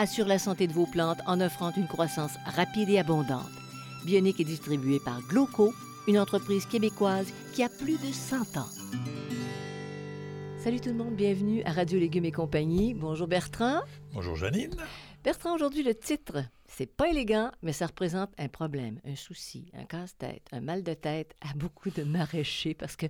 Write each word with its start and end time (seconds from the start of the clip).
assure 0.00 0.26
la 0.26 0.38
santé 0.38 0.66
de 0.66 0.72
vos 0.72 0.86
plantes 0.86 1.20
en 1.26 1.42
offrant 1.42 1.72
une 1.76 1.86
croissance 1.86 2.32
rapide 2.46 2.88
et 2.88 2.98
abondante. 2.98 3.50
Bionique 4.06 4.40
est 4.40 4.44
distribuée 4.44 4.98
par 4.98 5.20
Gloco, 5.28 5.74
une 6.08 6.18
entreprise 6.18 6.64
québécoise 6.64 7.26
qui 7.54 7.62
a 7.62 7.68
plus 7.68 7.98
de 7.98 8.10
100 8.10 8.56
ans. 8.56 8.68
Salut 10.58 10.80
tout 10.80 10.88
le 10.88 10.94
monde, 10.94 11.14
bienvenue 11.16 11.62
à 11.64 11.72
Radio 11.72 11.98
Légumes 12.00 12.24
et 12.24 12.32
compagnie. 12.32 12.94
Bonjour 12.94 13.28
Bertrand. 13.28 13.80
Bonjour 14.14 14.36
Janine. 14.36 14.74
Bertrand, 15.22 15.54
aujourd'hui, 15.54 15.82
le 15.82 15.94
titre, 15.94 16.44
c'est 16.66 16.86
pas 16.90 17.08
élégant, 17.10 17.50
mais 17.62 17.74
ça 17.74 17.86
représente 17.86 18.30
un 18.38 18.48
problème, 18.48 19.00
un 19.04 19.16
souci, 19.16 19.70
un 19.78 19.84
casse-tête, 19.84 20.46
un 20.52 20.62
mal 20.62 20.82
de 20.82 20.94
tête 20.94 21.34
à 21.42 21.52
beaucoup 21.54 21.90
de 21.90 22.04
maraîchers 22.04 22.72
parce 22.74 22.96
que 22.96 23.04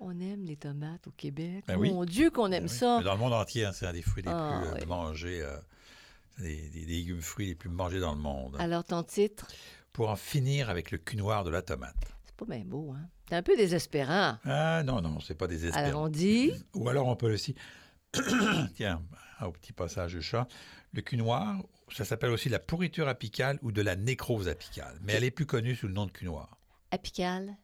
on 0.00 0.12
aime 0.20 0.44
les 0.44 0.56
tomates 0.56 1.06
au 1.06 1.12
Québec. 1.12 1.62
Ben 1.68 1.76
oui. 1.76 1.92
Mon 1.92 2.04
Dieu, 2.04 2.30
qu'on 2.30 2.46
aime 2.46 2.64
Ben 2.64 2.70
oui. 2.70 2.76
ça. 2.76 2.98
Mais 2.98 3.04
Dans 3.04 3.14
le 3.14 3.20
monde 3.20 3.32
entier, 3.34 3.64
hein, 3.64 3.72
c'est 3.72 3.86
un 3.86 3.92
des 3.92 4.02
fruits 4.02 4.24
les 4.24 4.30
Ah, 4.32 4.62
plus 4.74 4.82
euh, 4.82 4.86
mangés, 4.86 5.42
euh, 5.42 5.56
des, 6.38 6.68
des 6.70 6.84
légumes 6.84 7.20
fruits 7.22 7.46
les 7.46 7.54
plus 7.54 7.68
mangés 7.70 8.00
dans 8.00 8.14
le 8.14 8.20
monde. 8.20 8.56
Alors, 8.58 8.84
ton 8.84 9.02
titre, 9.02 9.46
Pour 9.92 10.08
en 10.10 10.16
finir 10.16 10.70
avec 10.70 10.90
le 10.90 10.98
cul 10.98 11.16
noir 11.16 11.44
de 11.44 11.50
la 11.50 11.62
tomate. 11.62 11.96
c'est 12.24 12.34
pas 12.36 12.44
bien 12.46 12.64
beau, 12.64 12.92
hein? 12.96 13.08
C'est 13.28 13.34
un 13.36 13.42
peu 13.42 13.56
désespérant. 13.56 14.38
Ah 14.44 14.82
non, 14.84 15.00
non, 15.02 15.20
c'est 15.20 15.34
pas 15.34 15.46
désespérant. 15.46 15.84
Alors, 15.86 16.02
on 16.02 16.08
dit, 16.08 16.52
Ou 16.74 16.88
alors 16.88 17.06
on 17.08 17.16
peut 17.16 17.32
aussi, 17.32 17.54
tiens, 18.74 19.02
au 19.42 19.52
petit 19.52 19.72
passage 19.72 20.14
de 20.14 20.20
chat, 20.20 20.48
le 20.92 21.02
cul 21.02 21.16
noir, 21.18 21.62
ça 21.90 22.04
s'appelle 22.04 22.30
aussi 22.30 22.48
la 22.48 22.58
pourriture 22.58 23.08
apicale 23.08 23.58
ou 23.62 23.70
de 23.72 23.82
la 23.82 23.96
nécrose 23.96 24.48
apicale, 24.48 24.98
mais 25.02 25.12
elle 25.14 25.24
est 25.24 25.30
plus 25.30 25.46
connue 25.46 25.74
sous 25.76 25.88
le 25.88 25.92
nom 25.94 26.06
de 26.06 26.10
cul 26.10 26.24
noir. 26.24 26.58
apical, 26.90 27.56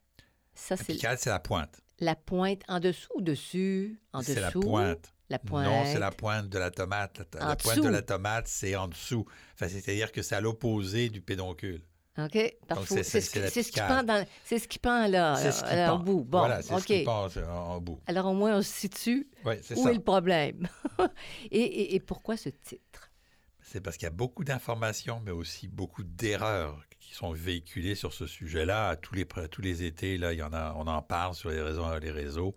ça, 0.55 0.77
c'est 0.77 0.93
Apicale, 0.93 1.19
c'est 1.19 1.31
la 1.31 1.41
pointe. 1.41 1.81
la 2.01 2.15
pointe 2.15 2.63
en 2.69 2.79
dessous 2.79 3.09
ou 3.17 3.23
dessus? 3.23 3.99
En 4.13 4.21
dessous? 4.21 4.33
C'est 4.35 4.41
la 4.41 4.51
pointe. 4.53 5.14
La 5.31 5.39
pointe. 5.39 5.65
Non, 5.67 5.85
c'est 5.87 5.99
la 5.99 6.11
pointe 6.11 6.49
de 6.49 6.59
la 6.59 6.71
tomate. 6.71 7.23
La, 7.39 7.57
pointe 7.57 7.81
de 7.81 7.89
la 7.89 8.03
tomate, 8.03 8.47
c'est 8.47 8.77
en 8.77 8.89
dessous. 8.89 9.25
Enfin, 9.55 9.69
c'est-à-dire 9.69 10.13
que 10.13 10.21
c'est 10.23 10.35
à 10.35 10.41
l'opposé 10.41 11.09
du 11.09 11.21
pédoncule. 11.23 11.83
OK. 12.19 12.39
Parfois, 12.69 13.03
c'est- 13.03 13.21
ce, 13.21 13.63
ce 13.63 13.71
qui 13.73 13.81
pend 13.81 14.03
dans, 14.05 14.25
c'est 14.45 14.59
ce 14.61 14.69
qui 14.69 14.79
pend 14.79 15.09
là, 15.09 15.35
ce 15.51 15.65
qui 15.65 15.75
pend. 15.75 15.93
en 15.95 15.99
bout. 15.99 16.25
Bon, 16.25 16.39
voilà, 16.41 16.63
c'est 16.63 16.79
ce 16.79 16.85
qui 16.87 17.03
passe 17.05 17.39
en, 17.39 17.51
en 17.75 17.81
bout. 17.81 18.01
Alors, 18.07 18.27
au 18.27 18.35
moins, 18.35 18.59
on 18.59 18.63
se 18.63 18.71
situe 18.71 19.29
Oui, 19.45 19.55
c'est 19.63 19.77
où 19.77 19.83
ça. 19.83 19.91
est 19.91 19.95
le 19.95 20.01
problème. 20.03 20.69
et, 21.51 21.61
et- 21.61 21.95
et 21.97 22.01
pourquoi 22.01 22.37
ce 22.37 22.51
titre? 22.51 23.11
C'est 23.63 23.81
parce 23.81 23.97
qu'il 23.97 24.05
y 24.05 24.09
a 24.09 24.11
beaucoup 24.11 24.45
d'informations, 24.45 25.21
mais 25.25 25.33
aussi 25.33 25.67
beaucoup 25.67 26.05
d'erreurs 26.05 26.81
qui 27.01 27.15
sont 27.15 27.33
véhiculées 27.33 27.95
sur 27.97 28.13
ce 28.13 28.27
sujet-là. 28.27 28.91
À 28.91 28.97
tous 28.97 29.15
les, 29.17 29.27
tous 29.51 29.63
les 29.63 29.83
étés, 29.83 30.17
là, 30.19 30.33
il 30.33 30.39
y 30.39 30.43
en 30.43 30.53
a, 30.53 30.75
on 30.77 30.87
en 30.87 31.03
parle 31.03 31.35
sur 31.35 31.51
les 31.51 31.61
réseaux. 31.63 31.99
Les 31.99 32.11
réseaux. 32.13 32.55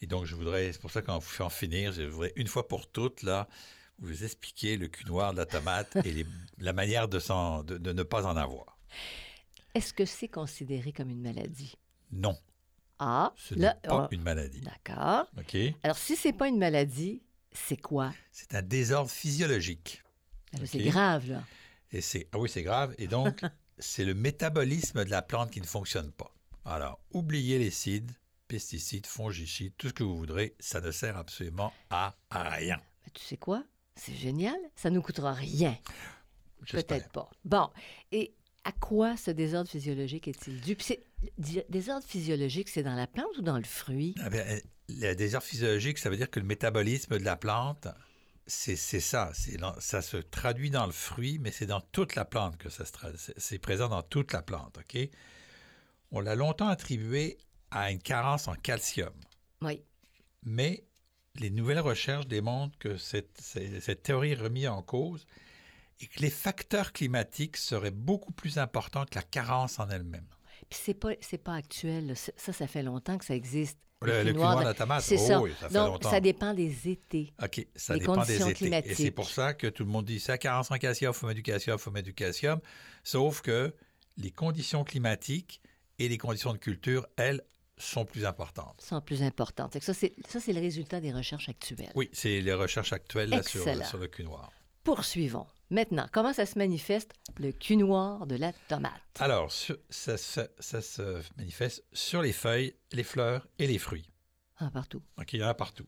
Et 0.00 0.06
donc, 0.06 0.24
je 0.26 0.34
voudrais, 0.34 0.72
c'est 0.72 0.80
pour 0.80 0.90
ça 0.90 1.02
fait 1.20 1.42
en 1.42 1.50
finir, 1.50 1.92
je 1.92 2.02
voudrais 2.02 2.32
une 2.36 2.46
fois 2.48 2.68
pour 2.68 2.90
toutes, 2.90 3.22
là, 3.22 3.48
vous 3.98 4.24
expliquer 4.24 4.76
le 4.76 4.88
cul 4.88 5.04
noir 5.06 5.32
de 5.32 5.38
la 5.38 5.46
tomate 5.46 5.96
et 6.04 6.12
les- 6.12 6.26
la 6.58 6.72
manière 6.72 7.08
de, 7.08 7.18
s'en- 7.20 7.62
de, 7.62 7.78
de 7.78 7.92
ne 7.92 8.02
pas 8.02 8.26
en 8.26 8.36
avoir. 8.36 8.78
Est-ce 9.74 9.92
que 9.92 10.04
c'est 10.04 10.28
considéré 10.28 10.92
comme 10.92 11.10
une 11.10 11.22
maladie? 11.22 11.74
Non, 12.12 12.36
Ah, 12.98 13.32
ce 13.36 13.54
n'est 13.54 13.72
pas 13.82 14.08
une 14.12 14.22
maladie. 14.22 14.60
d'accord. 14.60 15.26
OK? 15.38 15.56
Alors, 15.82 15.96
si 15.98 16.16
c'est 16.16 16.32
pas 16.32 16.48
une 16.48 16.58
maladie, 16.58 17.22
c'est 17.52 17.76
quoi? 17.80 18.12
C'est 18.30 18.54
un 18.54 18.62
désordre 18.62 19.10
physiologique. 19.10 20.02
Ah, 20.52 20.58
là, 20.58 20.62
OK. 20.64 20.68
C'est 20.70 20.82
grave, 20.84 21.28
là. 21.30 21.44
Et 21.92 22.00
c'est 22.00 22.28
ah 22.32 22.38
oui, 22.38 22.48
c'est 22.48 22.62
grave. 22.62 22.94
Et 22.98 23.06
donc, 23.08 23.40
c'est 23.78 24.04
le 24.04 24.14
métabolisme 24.14 25.04
de 25.04 25.10
la 25.10 25.22
plante 25.22 25.50
qui 25.50 25.60
ne 25.60 25.66
fonctionne 25.66 26.12
pas. 26.12 26.32
Alors, 26.64 27.00
oubliez 27.12 27.58
les 27.58 27.70
cides, 27.70 28.10
pesticides, 28.48 29.06
fongicides, 29.06 29.72
tout 29.76 29.88
ce 29.88 29.92
que 29.92 30.02
vous 30.04 30.16
voudrez, 30.16 30.54
ça 30.60 30.80
ne 30.80 30.90
sert 30.90 31.16
absolument 31.16 31.72
à 31.90 32.14
rien. 32.30 32.80
Mais 33.04 33.12
tu 33.12 33.22
sais 33.22 33.36
quoi? 33.36 33.64
C'est 33.96 34.14
génial. 34.14 34.56
Ça 34.76 34.90
nous 34.90 35.02
coûtera 35.02 35.32
rien. 35.32 35.76
Peut-être 36.70 37.10
pas. 37.10 37.30
Bon. 37.44 37.68
Et 38.12 38.34
à 38.64 38.72
quoi 38.72 39.16
ce 39.16 39.30
désordre 39.30 39.68
physiologique 39.70 40.28
est-il 40.28 40.60
dû? 40.60 40.76
Di- 41.38 41.62
désordre 41.68 42.06
physiologique, 42.06 42.68
c'est 42.68 42.82
dans 42.82 42.94
la 42.94 43.06
plante 43.06 43.36
ou 43.38 43.42
dans 43.42 43.56
le 43.58 43.64
fruit? 43.64 44.14
Ah 44.20 44.30
bien, 44.30 44.44
le 44.88 45.14
désordre 45.14 45.46
physiologique, 45.46 45.98
ça 45.98 46.10
veut 46.10 46.16
dire 46.16 46.30
que 46.30 46.40
le 46.40 46.46
métabolisme 46.46 47.18
de 47.18 47.24
la 47.24 47.36
plante, 47.36 47.88
c'est 48.46 48.76
ça. 48.76 49.32
Ça 49.78 50.02
se 50.02 50.16
traduit 50.16 50.70
dans 50.70 50.86
le 50.86 50.92
fruit, 50.92 51.38
mais 51.38 51.50
c'est 51.50 51.66
dans 51.66 51.80
toute 51.80 52.14
la 52.14 52.24
plante 52.24 52.56
que 52.56 52.68
ça 52.68 52.84
se 52.84 52.92
traduit. 52.92 53.18
C'est 53.36 53.58
présent 53.58 53.88
dans 53.88 54.02
toute 54.02 54.32
la 54.32 54.42
plante, 54.42 54.78
OK? 54.78 54.98
On 56.10 56.20
l'a 56.20 56.34
longtemps 56.34 56.68
attribué 56.68 57.38
à 57.74 57.90
une 57.90 57.98
carence 58.00 58.48
en 58.48 58.54
calcium. 58.54 59.12
Oui. 59.62 59.82
Mais 60.44 60.84
les 61.36 61.50
nouvelles 61.50 61.80
recherches 61.80 62.26
démontrent 62.26 62.78
que 62.78 62.96
cette, 62.96 63.38
cette- 63.40 63.80
cette 63.82 64.02
théorie 64.02 64.32
est 64.32 64.36
remise 64.40 64.68
en 64.68 64.82
cause 64.82 65.26
et 66.00 66.06
que 66.06 66.20
les 66.20 66.30
facteurs 66.30 66.92
climatiques 66.92 67.56
seraient 67.56 67.90
beaucoup 67.90 68.32
plus 68.32 68.58
importants 68.58 69.04
que 69.04 69.14
la 69.16 69.22
carence 69.22 69.78
en 69.78 69.88
elle-même. 69.90 70.26
Puis 70.70 70.78
c'est 70.82 70.94
pas, 70.94 71.10
c'est 71.20 71.38
pas 71.38 71.54
actuel. 71.54 72.14
Ça, 72.16 72.52
ça 72.52 72.66
fait 72.66 72.82
longtemps 72.82 73.18
que 73.18 73.24
ça 73.24 73.34
existe. 73.34 73.78
Le, 74.02 74.22
le 74.22 74.32
quinoa 74.32 74.56
de- 74.60 74.64
la 74.64 74.74
tomate, 74.74 75.02
C'est 75.02 75.16
oh 75.18 75.26
ça. 75.26 75.40
oui, 75.40 75.50
ça 75.58 75.68
fait 75.68 75.74
Donc, 75.74 75.88
longtemps. 75.88 76.10
ça 76.10 76.20
dépend 76.20 76.52
des 76.52 76.88
étés. 76.90 77.32
OK, 77.42 77.66
ça 77.74 77.96
dépend 77.96 78.22
des 78.24 78.50
étés. 78.50 78.70
Et 78.90 78.94
c'est 78.94 79.10
pour 79.10 79.30
ça 79.30 79.54
que 79.54 79.66
tout 79.66 79.82
le 79.84 79.88
monde 79.90 80.04
dit 80.04 80.20
ça, 80.20 80.36
carence 80.36 80.70
en 80.70 80.76
calcium, 80.76 81.14
faut 81.14 81.26
mettre 81.26 81.36
du 81.36 81.42
calcium, 81.42 81.78
faut 81.78 81.90
mettre 81.90 82.06
du 82.06 82.14
calcium. 82.14 82.60
Sauf 83.02 83.40
que 83.40 83.74
les 84.18 84.30
conditions 84.30 84.84
climatiques 84.84 85.62
et 85.98 86.08
les 86.08 86.18
conditions 86.18 86.52
de 86.52 86.58
culture, 86.58 87.06
elles, 87.16 87.42
sont 87.76 88.04
plus 88.04 88.24
importantes. 88.24 88.80
sont 88.80 89.00
plus 89.00 89.22
importantes. 89.22 89.78
Ça, 89.80 89.92
c'est 89.94 90.12
le 90.52 90.60
résultat 90.60 91.00
des 91.00 91.12
recherches 91.12 91.48
actuelles. 91.48 91.90
Oui, 91.94 92.08
c'est 92.12 92.40
les 92.40 92.52
recherches 92.54 92.92
actuelles 92.92 93.30
là, 93.30 93.42
sur, 93.42 93.64
le 93.98 94.06
cul 94.06 94.24
noir. 94.24 94.52
Poursuivons. 94.84 95.46
Maintenant, 95.70 96.06
comment 96.12 96.32
ça 96.32 96.46
se 96.46 96.58
manifeste, 96.58 97.12
le 97.38 97.50
cul 97.52 97.76
noir 97.76 98.26
de 98.26 98.36
la 98.36 98.52
tomate? 98.68 98.92
Alors, 99.18 99.50
sur- 99.50 99.78
ça, 99.90 100.16
se- 100.18 100.48
ça 100.58 100.80
se 100.82 101.22
manifeste 101.36 101.82
sur 101.92 102.22
les 102.22 102.32
feuilles, 102.32 102.74
les 102.92 103.02
fleurs 103.02 103.46
et 103.58 103.66
les 103.66 103.78
fruits. 103.78 104.08
Ah, 104.58 104.70
partout. 104.70 105.02
OK, 105.18 105.32
il 105.32 105.40
y 105.40 105.44
en 105.44 105.48
a 105.48 105.54
partout. 105.54 105.86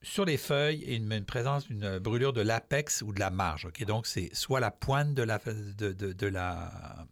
Sur 0.00 0.24
les 0.24 0.36
feuilles, 0.36 0.80
il 0.82 0.90
y 0.90 0.94
a 0.94 0.96
une, 0.96 1.12
une 1.12 1.24
présence 1.24 1.66
d'une 1.68 1.98
brûlure 1.98 2.32
de 2.32 2.40
l'apex 2.40 3.02
ou 3.02 3.12
de 3.12 3.20
la 3.20 3.30
marge. 3.30 3.66
OK, 3.66 3.84
donc 3.84 4.06
c'est 4.06 4.34
soit 4.34 4.58
la 4.58 4.70
pointe 4.70 5.14
de 5.14 5.22
la, 5.22 5.38
de, 5.38 5.92
de- 5.92 6.12
de 6.12 6.26
la, 6.26 7.06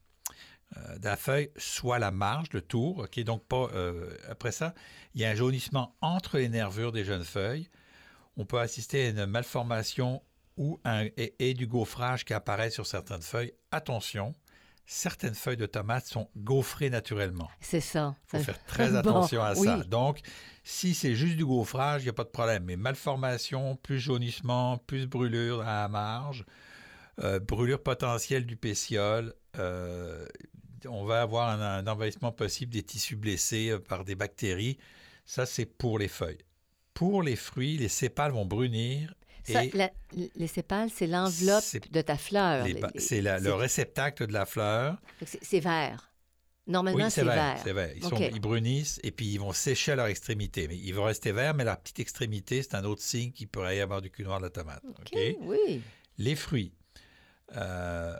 euh, 0.76 0.98
de 0.98 1.04
la 1.04 1.16
feuille, 1.16 1.50
soit 1.56 1.98
la 1.98 2.10
marge, 2.10 2.48
le 2.52 2.60
tour. 2.62 2.98
OK, 2.98 3.18
donc 3.20 3.44
pas. 3.46 3.68
euh, 3.74 4.14
après 4.28 4.52
ça, 4.52 4.74
il 5.14 5.20
y 5.20 5.24
a 5.24 5.30
un 5.30 5.34
jaunissement 5.34 5.96
entre 6.00 6.38
les 6.38 6.48
nervures 6.48 6.92
des 6.92 7.04
jeunes 7.04 7.24
feuilles. 7.24 7.68
On 8.36 8.44
peut 8.44 8.60
assister 8.60 9.06
à 9.06 9.08
une 9.10 9.26
malformation 9.26 10.22
ou 10.56 10.78
un, 10.84 11.06
et, 11.16 11.34
et 11.38 11.54
du 11.54 11.66
gaufrage 11.66 12.24
qui 12.24 12.34
apparaît 12.34 12.70
sur 12.70 12.86
certaines 12.86 13.22
feuilles. 13.22 13.52
Attention, 13.72 14.32
certaines 14.86 15.34
feuilles 15.34 15.56
de 15.56 15.66
tomates 15.66 16.06
sont 16.06 16.28
gaufrées 16.36 16.90
naturellement. 16.90 17.48
C'est 17.60 17.80
ça. 17.80 18.14
Il 18.32 18.38
faut 18.38 18.44
faire 18.44 18.64
très 18.64 18.88
Bon, 18.90 18.96
attention 18.98 19.42
à 19.42 19.54
oui. 19.54 19.66
ça. 19.66 19.78
Donc, 19.84 20.20
si 20.62 20.94
c'est 20.94 21.14
juste 21.14 21.36
du 21.36 21.44
gaufrage, 21.46 22.02
il 22.02 22.06
n'y 22.06 22.10
a 22.10 22.14
pas 22.14 22.24
de 22.24 22.28
problème. 22.30 22.64
Mais 22.64 22.76
malformation, 22.76 23.76
plus 23.76 23.98
jaunissement, 23.98 24.78
plus 24.78 25.06
brûlure 25.06 25.62
à 25.62 25.82
la 25.82 25.88
marge, 25.88 26.44
euh, 27.22 27.40
brûlure 27.40 27.82
potentielle 27.82 28.46
du 28.46 28.56
pétiole, 28.56 29.34
euh, 29.58 30.26
on 30.88 31.04
va 31.04 31.22
avoir 31.22 31.48
un, 31.50 31.60
un 31.60 31.86
envahissement 31.86 32.32
possible 32.32 32.72
des 32.72 32.82
tissus 32.82 33.16
blessés 33.16 33.70
euh, 33.70 33.78
par 33.78 34.04
des 34.04 34.14
bactéries. 34.14 34.78
Ça, 35.26 35.46
c'est 35.46 35.66
pour 35.66 35.98
les 35.98 36.08
feuilles. 36.08 36.38
Pour 36.94 37.22
les 37.22 37.36
fruits, 37.36 37.76
les 37.78 37.88
sépales 37.88 38.32
vont 38.32 38.44
brunir. 38.46 39.14
Ça, 39.44 39.64
et 39.64 39.70
la- 39.74 39.90
les 40.36 40.46
sépales, 40.46 40.90
c'est 40.94 41.06
l'enveloppe 41.06 41.64
de 41.90 42.00
ta 42.02 42.16
fleur. 42.18 42.66
c'est 42.96 43.20
la- 43.22 43.38
le 43.40 43.54
réceptacle 43.54 44.26
de 44.26 44.32
la 44.32 44.44
fleur. 44.46 44.98
c'est- 45.24 45.60
vert. 45.60 46.06
Normalement, 46.66 47.04
Oui, 47.04 47.10
c'est 47.10 47.24
vert. 47.24 47.58
C'est 47.64 47.72
vert. 47.72 47.90
Ils, 47.96 48.02
sont- 48.04 48.16
ils 48.34 48.40
brunissent 48.40 49.00
et 49.02 49.10
puis 49.10 49.26
ils 49.26 49.38
vont 49.40 49.52
sécher 49.52 49.92
à 49.92 49.96
leur 49.96 50.06
extrémité. 50.06 50.68
Mais 50.68 50.76
ils 50.76 50.92
vont 50.94 51.04
rester 51.04 51.32
verts, 51.32 51.54
mais 51.54 51.64
leur 51.64 51.78
petite 51.80 51.98
extrémité, 52.00 52.62
c'est 52.62 52.74
un 52.76 52.84
autre 52.84 53.02
signe 53.02 53.32
qu'il 53.32 53.48
pourrait 53.48 53.78
y 53.78 53.80
avoir 53.80 54.02
du 54.02 54.10
cul 54.10 54.22
noir 54.24 54.38
de 54.38 54.44
la 54.44 54.50
tomate. 54.50 54.82
OK? 54.86 55.18
Oui. 55.40 55.80
Les 56.18 56.36
fruits. 56.36 56.72
Euh, 57.56 58.14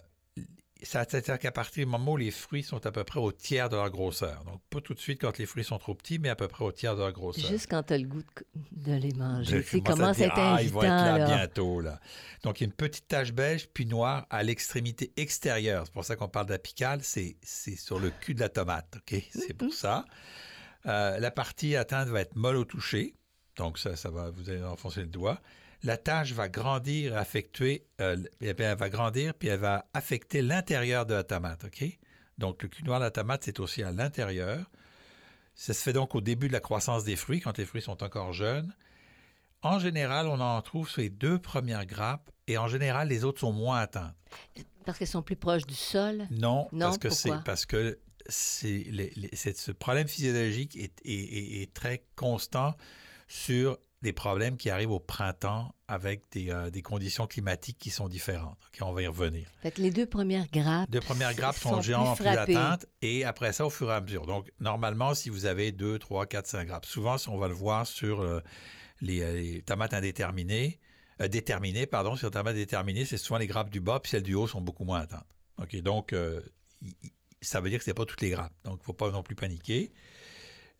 ça 0.82 1.04
veut 1.10 1.20
dire 1.20 1.38
qu'à 1.38 1.52
partir 1.52 1.84
du 1.84 1.90
moment 1.90 2.12
où 2.12 2.16
les 2.16 2.30
fruits 2.30 2.62
sont 2.62 2.84
à 2.86 2.92
peu 2.92 3.04
près 3.04 3.20
au 3.20 3.32
tiers 3.32 3.68
de 3.68 3.76
leur 3.76 3.90
grosseur. 3.90 4.44
Donc, 4.44 4.60
pas 4.70 4.80
tout 4.80 4.94
de 4.94 4.98
suite 4.98 5.20
quand 5.20 5.38
les 5.38 5.46
fruits 5.46 5.64
sont 5.64 5.78
trop 5.78 5.94
petits, 5.94 6.18
mais 6.18 6.28
à 6.28 6.36
peu 6.36 6.48
près 6.48 6.64
au 6.64 6.72
tiers 6.72 6.94
de 6.94 7.00
leur 7.00 7.12
grosseur. 7.12 7.48
Juste 7.48 7.68
quand 7.70 7.82
tu 7.82 7.92
as 7.94 7.98
le 7.98 8.06
goût 8.06 8.22
de, 8.22 8.92
de 8.92 8.96
les 8.96 9.12
manger. 9.12 9.58
À 9.58 10.12
dire, 10.12 10.26
être 10.26 10.34
ah, 10.36 10.58
ils 10.62 10.70
vont 10.70 10.82
être 10.82 10.88
là, 10.88 11.18
là. 11.18 11.26
bientôt. 11.26 11.80
Là. 11.80 12.00
Donc, 12.42 12.60
il 12.60 12.64
y 12.64 12.66
a 12.66 12.68
une 12.68 12.76
petite 12.76 13.08
tache 13.08 13.32
beige 13.32 13.68
puis 13.68 13.86
noire 13.86 14.26
à 14.30 14.42
l'extrémité 14.42 15.12
extérieure. 15.16 15.84
C'est 15.86 15.92
pour 15.92 16.04
ça 16.04 16.16
qu'on 16.16 16.28
parle 16.28 16.46
d'apicale. 16.46 17.00
C'est 17.02 17.36
c'est 17.42 17.76
sur 17.76 17.98
le 17.98 18.10
cul 18.10 18.34
de 18.34 18.40
la 18.40 18.48
tomate. 18.48 18.96
OK? 18.96 19.22
C'est 19.30 19.54
pour 19.54 19.72
ça. 19.72 20.04
Euh, 20.86 21.18
la 21.18 21.30
partie 21.30 21.76
atteinte 21.76 22.08
va 22.08 22.20
être 22.20 22.36
molle 22.36 22.56
au 22.56 22.64
toucher. 22.64 23.14
Donc, 23.56 23.78
ça, 23.78 23.96
ça 23.96 24.10
va, 24.10 24.30
vous 24.30 24.48
allez 24.48 24.62
enfoncer 24.62 25.00
le 25.00 25.08
doigt. 25.08 25.40
La 25.82 25.96
tache 25.96 26.32
va 26.32 26.48
grandir, 26.48 27.16
affecter, 27.16 27.86
euh, 28.00 28.16
eh 28.42 28.54
elle 28.58 28.76
va 28.76 28.88
grandir, 28.90 29.32
puis 29.34 29.48
elle 29.48 29.60
va 29.60 29.86
affecter 29.94 30.42
l'intérieur 30.42 31.06
de 31.06 31.14
la 31.14 31.24
tomate. 31.24 31.64
OK? 31.64 31.84
Donc, 32.38 32.62
le 32.62 32.68
cul 32.68 32.84
noir 32.84 32.98
de 33.00 33.04
la 33.04 33.10
tomate, 33.10 33.44
c'est 33.44 33.60
aussi 33.60 33.82
à 33.82 33.90
l'intérieur. 33.90 34.70
Ça 35.54 35.72
se 35.74 35.82
fait 35.82 35.92
donc 35.92 36.14
au 36.14 36.20
début 36.20 36.48
de 36.48 36.52
la 36.52 36.60
croissance 36.60 37.04
des 37.04 37.16
fruits, 37.16 37.40
quand 37.40 37.56
les 37.58 37.64
fruits 37.66 37.82
sont 37.82 38.02
encore 38.02 38.32
jeunes. 38.32 38.74
En 39.62 39.78
général, 39.78 40.26
on 40.26 40.40
en 40.40 40.60
trouve 40.62 40.88
sur 40.88 41.02
les 41.02 41.10
deux 41.10 41.38
premières 41.38 41.84
grappes 41.84 42.30
et 42.46 42.56
en 42.56 42.66
général, 42.66 43.08
les 43.08 43.24
autres 43.24 43.40
sont 43.40 43.52
moins 43.52 43.78
atteintes. 43.80 44.14
Parce 44.86 44.98
qu'elles 44.98 45.06
sont 45.08 45.22
plus 45.22 45.36
proches 45.36 45.66
du 45.66 45.74
sol? 45.74 46.26
Non, 46.30 46.68
Non, 46.72 46.86
parce 46.86 46.98
que 46.98 47.10
c'est 47.10 47.32
parce 47.44 47.66
que 47.66 47.98
c'est 48.28 49.56
ce 49.56 49.70
problème 49.72 50.08
physiologique 50.08 50.76
est, 50.76 51.00
est- 51.04 51.10
est- 51.12 51.62
est 51.62 51.74
très 51.74 52.04
constant 52.16 52.74
sur 53.28 53.78
des 54.02 54.12
problèmes 54.12 54.56
qui 54.56 54.70
arrivent 54.70 54.92
au 54.92 55.00
printemps 55.00 55.74
avec 55.86 56.22
des, 56.32 56.50
euh, 56.50 56.70
des 56.70 56.80
conditions 56.80 57.26
climatiques 57.26 57.78
qui 57.78 57.90
sont 57.90 58.08
différentes. 58.08 58.58
OK, 58.68 58.78
on 58.80 58.92
va 58.92 59.02
y 59.02 59.06
revenir. 59.06 59.46
Fait 59.60 59.70
que 59.70 59.82
les 59.82 59.90
deux 59.90 60.06
premières 60.06 60.48
grappes. 60.50 60.90
Deux 60.90 61.00
premières 61.00 61.34
grappes 61.34 61.56
sont, 61.56 61.70
sont 61.70 61.80
généralement 61.82 62.14
plus 62.14 62.24
plus 62.24 62.36
atteintes 62.36 62.86
et 63.02 63.24
après 63.24 63.52
ça, 63.52 63.66
au 63.66 63.70
fur 63.70 63.90
et 63.90 63.94
à 63.94 64.00
mesure. 64.00 64.26
Donc, 64.26 64.50
normalement, 64.58 65.14
si 65.14 65.28
vous 65.28 65.44
avez 65.44 65.72
2, 65.72 65.98
3, 65.98 66.26
4, 66.26 66.46
5 66.46 66.66
grappes, 66.66 66.86
souvent, 66.86 67.16
on 67.28 67.36
va 67.36 67.48
le 67.48 67.54
voir 67.54 67.86
sur 67.86 68.20
euh, 68.20 68.40
les, 69.00 69.20
euh, 69.20 69.32
les 69.34 69.62
tomates 69.62 69.92
indéterminées, 69.92 70.80
euh, 71.20 71.28
déterminées, 71.28 71.86
pardon, 71.86 72.16
sur 72.16 72.28
les 72.28 72.32
tomates 72.32 72.56
déterminées, 72.56 73.04
c'est 73.04 73.18
souvent 73.18 73.38
les 73.38 73.46
grappes 73.46 73.70
du 73.70 73.80
bas, 73.80 74.00
puis 74.00 74.10
celles 74.10 74.22
du 74.22 74.34
haut 74.34 74.46
sont 74.46 74.62
beaucoup 74.62 74.84
moins 74.84 75.00
atteintes. 75.00 75.26
OK, 75.58 75.76
donc, 75.82 76.14
ça 77.42 77.60
veut 77.60 77.68
dire 77.68 77.78
que 77.78 77.84
ce 77.84 77.90
n'est 77.90 77.94
pas 77.94 78.06
toutes 78.06 78.22
les 78.22 78.30
grappes. 78.30 78.54
Donc, 78.64 78.76
il 78.76 78.80
ne 78.80 78.84
faut 78.84 78.94
pas 78.94 79.10
non 79.10 79.22
plus 79.22 79.34
paniquer. 79.34 79.92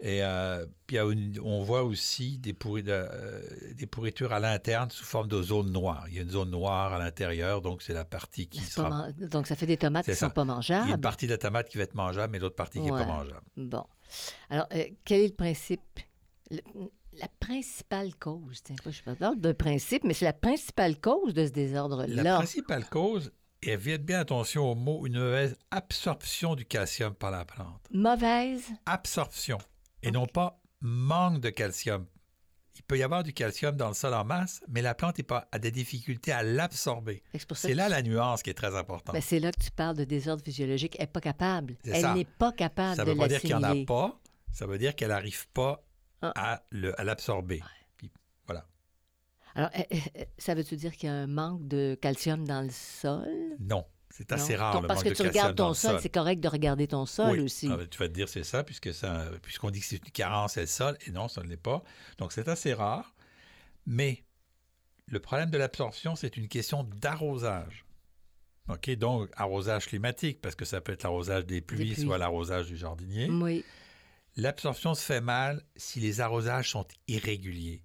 Et 0.03 0.25
euh, 0.25 0.65
puis, 0.87 0.99
on 0.99 1.63
voit 1.63 1.83
aussi 1.83 2.39
des, 2.39 2.55
pourri- 2.55 2.83
de- 2.83 2.91
euh, 2.91 3.43
des 3.75 3.87
pourritures 3.87 4.33
à 4.33 4.41
l'interne 4.41 4.91
sous 4.91 5.05
forme 5.05 5.29
de 5.29 5.43
zone 5.43 5.71
noire. 5.73 6.05
Il 6.09 6.15
y 6.15 6.19
a 6.19 6.23
une 6.23 6.31
zone 6.31 6.51
noire 6.51 6.95
à 6.95 6.99
l'intérieur, 6.99 7.61
donc 7.61 7.83
c'est 7.83 7.93
la 7.93 8.07
partie 8.07 8.47
qui 8.49 8.61
pas 8.61 8.67
sera 8.67 8.89
man- 8.89 9.15
Donc, 9.31 9.47
ça 9.47 9.57
fait 9.57 9.67
des 9.67 9.77
tomates 9.77 10.07
qui 10.07 10.11
ne 10.13 10.17
sont 10.17 10.31
pas 10.31 10.43
Il 10.43 10.47
y 10.47 10.51
a 10.51 10.53
une 10.53 10.57
mangeables. 10.57 11.01
partie 11.03 11.27
de 11.27 11.33
la 11.33 11.39
tomate 11.39 11.69
qui 11.69 11.77
va 11.77 11.85
être 11.85 11.95
mangeable, 11.95 12.33
mais 12.33 12.39
l'autre 12.39 12.57
partie 12.57 12.79
qui 12.79 12.87
n'est 12.87 12.91
pas 12.93 13.05
mangeable. 13.05 13.43
Bon. 13.59 13.85
Alors, 14.49 14.67
euh, 14.73 14.85
quel 15.05 15.21
est 15.21 15.29
le 15.29 15.35
principe? 15.35 15.83
Le- 16.51 16.61
la 17.13 17.29
principale 17.39 18.15
cause, 18.15 18.63
tiens, 18.63 18.77
pas, 18.83 18.91
je 18.91 19.03
parle 19.03 19.39
de 19.39 19.53
principe, 19.53 20.05
mais 20.05 20.15
c'est 20.15 20.25
la 20.25 20.33
principale 20.33 20.99
cause 20.99 21.35
de 21.35 21.43
ce 21.45 21.51
La 21.51 21.55
désordre-là. 21.55 22.37
principale 22.37 22.87
cause, 22.89 23.33
et 23.63 23.77
faites 23.77 24.05
bien 24.07 24.21
attention 24.21 24.71
au 24.71 24.75
mot, 24.75 25.07
une 25.07 25.19
mauvaise 25.19 25.57
absorption 25.71 26.55
du 26.55 26.65
calcium 26.65 27.13
par 27.15 27.31
la 27.33 27.45
plante. 27.45 27.83
Mauvaise? 27.93 28.63
Absorption, 28.87 29.59
et 30.03 30.11
non 30.11 30.27
pas 30.27 30.61
manque 30.81 31.41
de 31.41 31.51
calcium. 31.51 32.07
Il 32.77 32.83
peut 32.85 32.97
y 32.97 33.03
avoir 33.03 33.23
du 33.25 33.33
calcium 33.35 33.77
dans 33.77 33.89
le 33.89 33.95
sol 33.95 34.15
en 34.15 34.25
masse, 34.25 34.63
mais 34.69 34.81
la 34.81 34.95
plante 34.95 35.19
est 35.19 35.23
pas, 35.25 35.47
a 35.53 35.59
des 35.59 35.71
difficultés 35.71 36.33
à 36.33 36.43
l'absorber. 36.43 37.23
C'est 37.35 37.55
ça 37.55 37.75
là 37.75 37.85
tu- 37.87 37.91
la 37.91 38.03
nuance 38.03 38.43
qui 38.43 38.51
est 38.51 38.55
très 38.55 38.75
importante. 38.77 39.15
ben, 39.15 39.21
c'est 39.21 39.41
là 39.41 39.51
que 39.53 39.63
tu 39.63 39.71
parles 39.71 39.97
de 39.97 40.05
désordre 40.05 40.43
physiologique. 40.43 40.95
Elle 40.99 41.03
n'est 41.07 41.13
pas 41.13 41.21
capable. 41.21 41.77
Elle 41.85 42.01
ça. 42.01 42.15
n'est 42.15 42.25
pas 42.25 42.53
capable 42.53 42.97
ça 42.97 43.05
de 43.05 43.11
ne 43.11 43.15
veut 43.15 43.19
pas 43.21 43.29
dire 43.29 43.41
qu'il 43.41 43.51
n'y 43.51 43.55
en 43.55 43.59
a 43.59 43.69
l'assimiler. 43.69 43.87
pas, 43.87 44.21
ça 44.53 44.67
veut 44.67 44.79
dire 44.79 44.95
qu'elle 44.95 45.09
n'arrive 45.09 45.49
pas 45.49 45.85
Ah. 46.23 46.33
à 46.71 47.05
l'absorber. 47.05 47.63
Voilà. 48.47 48.67
Alors, 49.55 49.71
euh, 49.79 49.83
euh, 50.17 50.25
ça 50.39 50.55
veut-tu 50.55 50.77
dire 50.77 50.93
qu'il 50.97 51.09
y 51.09 51.13
a 51.13 51.15
un 51.15 51.27
manque 51.27 51.67
de 51.67 51.99
calcium 52.01 52.47
dans 52.47 52.63
le 52.63 52.71
sol? 52.71 53.29
Non, 53.59 53.85
c'est 54.21 54.33
assez 54.33 54.53
Non? 54.53 54.59
rare 54.61 54.73
Ton- 54.75 54.81
le 54.83 54.87
Parce 54.89 55.03
manque 55.05 55.13
que 55.15 55.17
tu 55.23 55.27
regardes 55.29 55.57
ton 55.57 55.73
sol, 55.73 55.93
sol. 55.93 56.01
c'est 56.03 56.11
correct 56.11 56.41
de 56.41 56.49
regarder 56.49 56.87
ton 56.87 57.07
sol 57.07 57.31
Oui. 57.39 57.41
aussi. 57.41 57.69
Ah, 57.73 57.77
ben, 57.79 57.87
tu 57.89 57.99
vas 57.99 58.07
te 58.09 58.13
dire 58.13 58.29
c'est 58.29 58.45
ça, 58.45 58.63
puisque 58.63 58.93
ça, 58.93 59.31
puisqu'on 59.43 59.71
dit 59.71 59.81
que 59.81 59.87
c'est 59.87 59.97
une 59.97 60.11
carence, 60.13 60.53
c'est 60.53 60.61
le 60.61 60.67
sol, 60.67 60.99
et 61.07 61.11
non, 61.11 61.29
ça 61.29 61.43
ne 61.43 61.49
l'est 61.49 61.57
pas. 61.57 61.83
Donc 62.19 62.33
c'est 62.33 62.47
assez 62.49 62.75
rare. 62.75 63.15
Mais 63.87 64.25
le 65.07 65.21
problème 65.21 65.49
de 65.51 65.57
l'absorption, 65.57 66.17
c'est 66.17 66.37
une 66.37 66.49
question 66.49 66.85
d'arrosage. 66.85 67.87
OK, 68.69 68.91
donc 68.91 69.31
arrosage 69.37 69.87
climatique, 69.87 70.41
parce 70.43 70.55
que 70.55 70.65
ça 70.67 70.81
peut 70.81 70.93
être 70.93 71.03
l'arrosage 71.03 71.47
des 71.47 71.61
pluies, 71.63 71.95
pluies. 71.95 72.05
soit 72.05 72.19
l'arrosage 72.19 72.67
du 72.67 72.77
jardinier. 72.77 73.29
Oui. 73.31 73.65
L'absorption 74.37 74.95
se 74.95 75.03
fait 75.03 75.21
mal 75.21 75.63
si 75.77 75.99
les 75.99 76.21
arrosages 76.21 76.71
sont 76.71 76.87
irréguliers. 77.09 77.83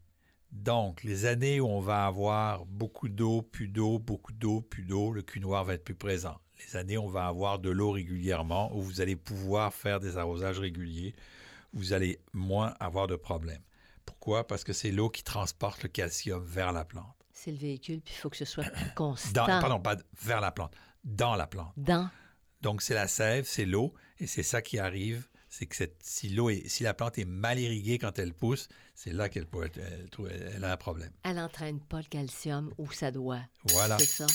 Donc, 0.64 1.04
les 1.04 1.26
années 1.26 1.60
où 1.60 1.68
on 1.68 1.82
va 1.82 2.06
avoir 2.06 2.66
beaucoup 2.66 3.10
d'eau, 3.10 3.42
plus 3.42 3.68
d'eau, 3.68 4.00
beaucoup 4.00 4.32
d'eau, 4.32 4.62
plus 4.62 4.84
d'eau, 4.84 5.12
le 5.12 5.22
cul 5.22 5.40
noir 5.40 5.66
va 5.66 5.74
être 5.74 5.84
plus 5.84 5.96
présent. 5.96 6.40
Les 6.60 6.78
années 6.78 6.98
où 6.98 7.04
on 7.04 7.10
va 7.10 7.28
avoir 7.28 7.60
de 7.60 7.70
l'eau 7.70 7.92
régulièrement, 7.92 8.76
où 8.76 8.82
vous 8.82 9.02
allez 9.02 9.18
pouvoir 9.18 9.74
faire 9.74 10.00
des 10.00 10.18
arrosages 10.18 10.60
réguliers, 10.60 11.14
vous 11.74 11.92
allez 11.92 12.20
moins 12.34 12.74
avoir 12.80 13.08
de 13.08 13.18
problèmes. 13.18 13.62
Pourquoi? 14.06 14.48
Parce 14.48 14.64
que 14.64 14.72
c'est 14.72 14.92
l'eau 14.92 15.10
qui 15.10 15.24
transporte 15.24 15.84
le 15.84 15.90
calcium 15.90 16.44
vers 16.44 16.72
la 16.72 16.86
plante. 16.86 17.16
C'est 17.34 17.52
le 17.52 17.58
véhicule, 17.58 18.02
puis 18.02 18.14
il 18.16 18.20
faut 18.20 18.30
que 18.30 18.38
ce 18.38 18.46
soit 18.46 18.64
plus 18.64 18.92
constant. 18.96 19.46
Dans, 19.46 19.60
pardon, 19.60 19.80
pas 19.82 19.98
vers 20.24 20.40
la 20.40 20.52
plante, 20.52 20.74
dans 21.04 21.36
la 21.36 21.48
plante. 21.48 21.74
Dans. 21.76 22.10
Donc, 22.62 22.82
c'est 22.82 22.96
la 22.96 23.08
sève, 23.08 23.46
c'est 23.46 23.66
l'eau, 23.66 23.94
et 24.20 24.26
c'est 24.26 24.42
ça 24.42 24.62
qui 24.62 24.80
arrive. 24.80 25.28
C'est 25.58 25.68
que 25.68 25.76
cette- 25.78 25.96
si, 26.04 26.28
l'eau 26.28 26.50
est, 26.50 26.68
si 26.68 26.84
la 26.84 26.94
plante 26.94 27.18
est 27.18 27.24
mal 27.24 27.58
irriguée 27.58 27.98
quand 27.98 28.20
elle 28.20 28.34
pousse, 28.34 28.68
c'est 28.94 29.14
là 29.14 29.30
qu'elle 29.30 29.46
peut 29.46 29.64
être- 29.64 29.80
elle, 29.80 30.10
trouve- 30.10 30.28
elle 30.30 30.62
a 30.66 30.74
un 30.74 30.78
problème. 30.78 31.12
Elle 31.24 31.38
n'entraîne 31.38 31.80
pas 31.80 32.00
le 32.00 32.04
calcium 32.10 32.74
où 32.78 32.92
ça 32.92 33.10
doit. 33.12 33.40
Voilà. 33.70 33.98
C'est 33.98 34.06
ça. 34.06 34.28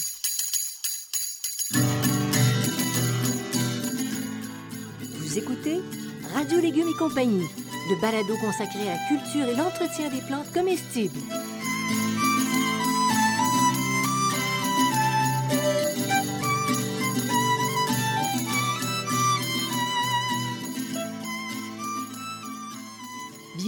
Vous 5.19 5.39
écoutez 5.39 5.81
Radio 6.35 6.61
Légumes 6.61 6.89
et 6.89 6.99
compagnie, 6.99 7.47
le 7.91 8.01
balado 8.01 8.35
consacré 8.41 8.89
à 8.89 8.95
la 8.95 9.09
culture 9.09 9.49
et 9.49 9.57
l'entretien 9.57 10.09
des 10.11 10.21
plantes 10.23 10.51
comestibles. 10.53 11.19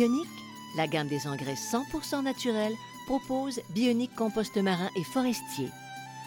Bionique, 0.03 0.27
la 0.75 0.89
gamme 0.89 1.07
des 1.07 1.29
engrais 1.29 1.55
100% 1.55 2.25
naturels, 2.25 2.75
propose 3.07 3.61
Bionique 3.73 4.17
compost 4.17 4.57
marin 4.57 4.91
et 4.97 5.05
forestier. 5.05 5.69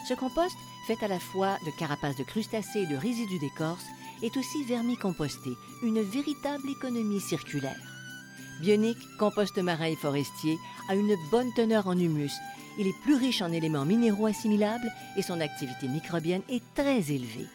Ce 0.08 0.14
compost, 0.14 0.56
fait 0.86 0.96
à 1.04 1.08
la 1.08 1.18
fois 1.18 1.58
de 1.66 1.70
carapaces 1.78 2.16
de 2.16 2.24
crustacés 2.24 2.84
et 2.84 2.86
de 2.86 2.96
résidus 2.96 3.38
d'écorce, 3.38 3.84
est 4.22 4.34
aussi 4.38 4.64
vermicomposté, 4.64 5.50
une 5.82 6.00
véritable 6.00 6.70
économie 6.70 7.20
circulaire. 7.20 7.76
Bionique 8.62 8.96
compost 9.18 9.58
marin 9.58 9.88
et 9.88 9.96
forestier 9.96 10.56
a 10.88 10.94
une 10.94 11.14
bonne 11.30 11.52
teneur 11.52 11.86
en 11.86 11.98
humus. 11.98 12.32
Il 12.78 12.86
est 12.86 13.02
plus 13.02 13.16
riche 13.16 13.42
en 13.42 13.52
éléments 13.52 13.84
minéraux 13.84 14.24
assimilables 14.24 14.90
et 15.18 15.22
son 15.22 15.38
activité 15.38 15.86
microbienne 15.86 16.40
est 16.48 16.64
très 16.74 17.12
élevée. 17.12 17.46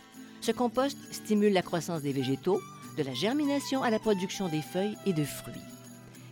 Ce 0.41 0.51
compost 0.51 0.99
stimule 1.11 1.53
la 1.53 1.63
croissance 1.63 2.03
des 2.03 2.13
végétaux, 2.13 2.61
de 2.95 3.01
la 3.01 3.15
germination 3.15 3.81
à 3.81 3.89
la 3.89 3.97
production 3.97 4.49
des 4.49 4.61
feuilles 4.61 4.97
et 5.07 5.13
de 5.13 5.23
fruits. 5.23 5.70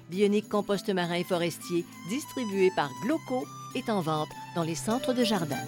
Bionique 0.10 0.50
compost 0.50 0.90
marin 0.90 1.14
et 1.14 1.24
forestier, 1.24 1.86
distribué 2.10 2.72
par 2.76 2.90
Gloco, 3.04 3.46
est 3.76 3.92
en 3.92 4.02
vente 4.02 4.30
dans 4.56 4.64
les 4.64 4.74
centres 4.74 5.14
de 5.14 5.24
jardin. 5.24 5.60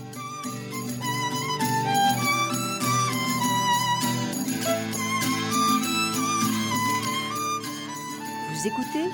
Vous 8.49 8.67
écoutez 8.67 9.05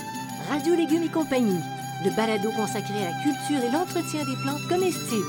Radio 0.50 0.75
Légumes 0.75 1.03
et 1.03 1.12
compagnie, 1.12 1.60
le 2.05 2.15
balado 2.15 2.50
consacré 2.51 3.05
à 3.05 3.12
la 3.12 3.24
culture 3.24 3.67
et 3.67 3.72
l'entretien 3.72 4.24
des 4.24 4.41
plantes 4.43 4.65
comestibles. 4.69 5.25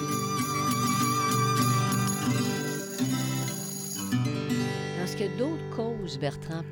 Est-ce 5.03 5.17
y 5.19 5.25
a 5.25 5.37
d'autres 5.37 5.77
causes, 5.77 6.19
Bertrand? 6.19 6.63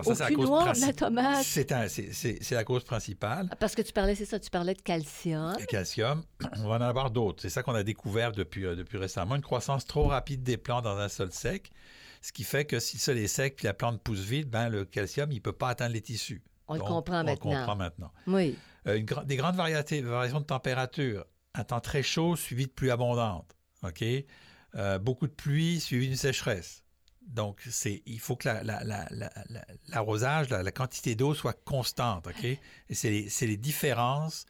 Alors 0.00 0.04
de 0.14 0.18
la 0.18 0.72
princi- 0.72 0.94
tomate. 0.94 1.44
c'est 1.44 1.88
c'est- 1.88 2.12
c'est- 2.12 2.38
c'est 2.42 2.54
la 2.54 2.64
cause 2.64 2.84
principale. 2.84 3.48
Parce 3.60 3.74
que 3.74 3.82
tu 3.82 3.92
parlais, 3.92 4.14
c'est 4.14 4.24
ça, 4.24 4.38
tu 4.38 4.50
parlais 4.50 4.74
de 4.74 4.80
calcium. 4.82 5.54
Le 5.58 5.66
calcium, 5.66 6.22
on 6.58 6.68
va 6.68 6.76
en 6.76 6.80
avoir 6.80 7.10
d'autres. 7.10 7.42
C'est 7.42 7.50
ça 7.50 7.62
qu'on 7.62 7.74
a 7.74 7.82
découvert 7.82 8.32
depuis, 8.32 8.64
euh, 8.66 8.74
depuis 8.76 8.98
récemment. 8.98 9.36
Une 9.36 9.42
croissance 9.42 9.86
trop 9.86 10.04
rapide 10.06 10.42
des 10.42 10.56
plantes 10.56 10.84
dans 10.84 10.96
un 10.98 11.08
sol 11.08 11.30
sec, 11.32 11.70
ce 12.22 12.32
qui 12.32 12.44
fait 12.44 12.64
que 12.64 12.78
si 12.80 12.96
le 12.96 13.00
sol 13.00 13.18
est 13.18 13.26
sec 13.26 13.56
puis 13.56 13.66
la 13.66 13.74
plante 13.74 14.00
pousse 14.02 14.20
vite, 14.20 14.48
ben, 14.48 14.68
le 14.68 14.84
calcium, 14.84 15.30
il 15.32 15.36
ne 15.36 15.40
peut 15.40 15.52
pas 15.52 15.68
atteindre 15.70 15.92
les 15.94 16.00
tissus. 16.02 16.42
On 16.68 16.74
le 16.74 16.80
comprend 16.80 17.20
on 17.20 17.24
maintenant. 17.24 17.50
le 17.50 17.56
comprend 17.58 17.76
maintenant. 17.76 18.12
Oui. 18.26 18.56
Euh, 18.86 18.96
une 18.96 19.06
des 19.26 19.36
grandes 19.36 19.56
variétés, 19.56 20.00
variations 20.00 20.40
de 20.40 20.46
température. 20.46 21.24
Un 21.54 21.64
temps 21.64 21.80
très 21.80 22.02
chaud 22.02 22.36
suivi 22.36 22.66
de 22.66 22.70
pluie 22.72 22.90
abondante. 22.90 23.54
OK? 23.82 24.02
Euh, 24.76 24.98
beaucoup 24.98 25.26
de 25.26 25.32
pluie 25.32 25.78
suivi 25.80 26.08
d'une 26.08 26.16
sécheresse. 26.16 26.83
Donc, 27.26 27.62
c'est, 27.70 28.02
il 28.06 28.20
faut 28.20 28.36
que 28.36 28.48
la- 28.48 28.62
la- 28.62 28.84
la- 28.84 29.08
la- 29.10 29.64
l'arrosage, 29.88 30.48
quantité 30.74 31.14
d'eau 31.14 31.34
soit 31.34 31.54
constante. 31.64 32.26
OK? 32.26 32.44
Et 32.44 32.58
c'est 32.90 33.10
les, 33.10 33.28
c'est 33.28 33.46
les 33.46 33.56
différences 33.56 34.46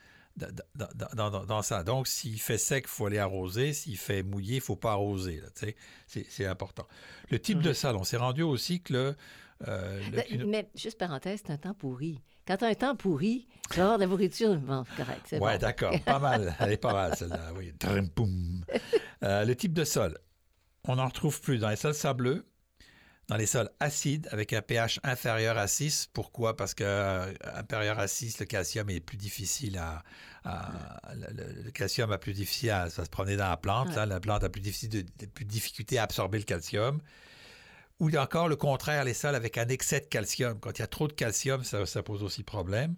dans, 1.47 1.63
ça. 1.63 1.85
Donc, 1.85 2.07
s'il 2.09 2.41
fait 2.41 2.59
sec, 2.59 2.85
il 2.87 2.91
faut 2.91 3.07
aller 3.07 3.19
arroser. 3.19 3.73
S'il 3.73 3.97
fait 3.97 4.23
mouillé, 4.23 4.55
il 4.55 4.59
ne 4.59 4.63
faut 4.63 4.77
pas 4.77 4.93
arroser. 4.93 5.41
c'est, 5.55 5.77
c'est 6.29 6.47
important. 6.47 6.87
Le 7.31 7.39
type 7.39 7.61
de 7.61 7.69
Mhm. 7.69 7.75
sol, 7.75 7.97
on 7.97 8.05
s'est 8.05 8.17
rendu 8.17 8.43
aussi 8.43 8.81
que 8.81 8.93
le. 8.93 9.17
euh, 9.69 10.01
le 10.11 10.17
Ben, 10.39 10.47
Mais 10.49 10.69
juste 10.75 10.99
parenthèse, 10.99 11.41
c'est 11.47 11.53
un 11.53 11.59
temps 11.59 11.75
pourri. 11.75 12.21
Quand 12.47 12.57
tu 12.59 12.65
as 12.65 12.69
un 12.69 12.75
temps 12.75 12.97
pourri, 12.97 13.47
tu 13.71 13.77
vas 13.79 13.85
avoir 13.85 13.99
de 13.99 14.03
la 14.05 14.09
nourriture. 14.11 14.57
Bon, 14.57 14.85
correct. 14.97 15.29
Ouais, 15.33 15.39
bon. 15.39 15.59
d'accord. 15.59 15.95
Pas 16.05 16.19
mal. 16.19 16.55
Elle 16.61 16.73
est 16.73 16.77
pas 16.77 16.93
mal, 16.93 17.17
celle-là. 17.17 17.53
Oui. 17.57 17.73
Euh, 19.23 19.45
le 19.45 19.57
type 19.57 19.73
de 19.73 19.85
sol. 19.85 20.19
On 20.87 20.97
n'en 20.97 21.07
retrouve 21.07 21.41
plus 21.41 21.59
dans 21.59 21.71
les 21.71 21.77
sols 21.77 21.95
sableux, 21.95 22.45
dans 23.29 23.37
les 23.37 23.47
sols 23.47 23.71
acides 23.81 24.29
avec 24.33 24.53
un 24.53 24.61
pH 24.63 25.01
inférieur 25.03 25.57
à 25.57 25.67
6. 25.67 26.09
Pourquoi? 26.13 26.57
Parce 26.57 26.75
que 26.75 26.85
euh, 26.85 27.33
inférieur 27.55 27.99
à 27.99 28.07
6, 28.07 28.39
le 28.41 28.45
calcium 28.47 28.91
est 28.91 29.01
plus 29.01 29.17
difficile 29.17 29.79
à. 29.79 30.03
à- 30.45 31.01
le, 31.15 31.27
le- 31.35 31.63
le 31.63 31.71
calcium 31.71 32.13
a 32.13 32.19
plus 32.19 32.35
difficile 32.35 32.71
à, 32.71 32.83
à 32.83 32.91
se 32.91 33.01
promener 33.11 33.37
dans 33.37 33.49
la 33.49 33.57
plante. 33.57 33.89
Ouais. 33.89 33.95
là. 33.97 34.07
la 34.07 34.21
plante 34.21 34.45
a 34.45 34.49
plus, 34.51 34.61
difficile 34.61 34.91
de, 34.91 35.01
de- 35.03 35.27
plus 35.27 35.45
de 35.45 35.51
difficulté 35.51 35.99
à 35.99 36.03
absorber 36.03 36.39
le 36.39 36.45
calcium. 36.45 37.01
Ou 38.01 38.15
encore 38.17 38.49
le 38.49 38.57
contraire, 38.57 39.05
les 39.05 39.15
sols 39.15 39.35
avec 39.37 39.57
un 39.57 39.69
excès 39.69 40.01
de 40.01 40.07
calcium. 40.07 40.59
Quand 40.61 40.79
il 40.79 40.81
y 40.81 40.85
a 40.85 40.87
trop 40.89 41.07
de 41.09 41.13
calcium, 41.13 41.63
ça, 41.65 41.87
ça 41.87 42.03
pose 42.03 42.23
aussi 42.23 42.43
problème. 42.43 42.97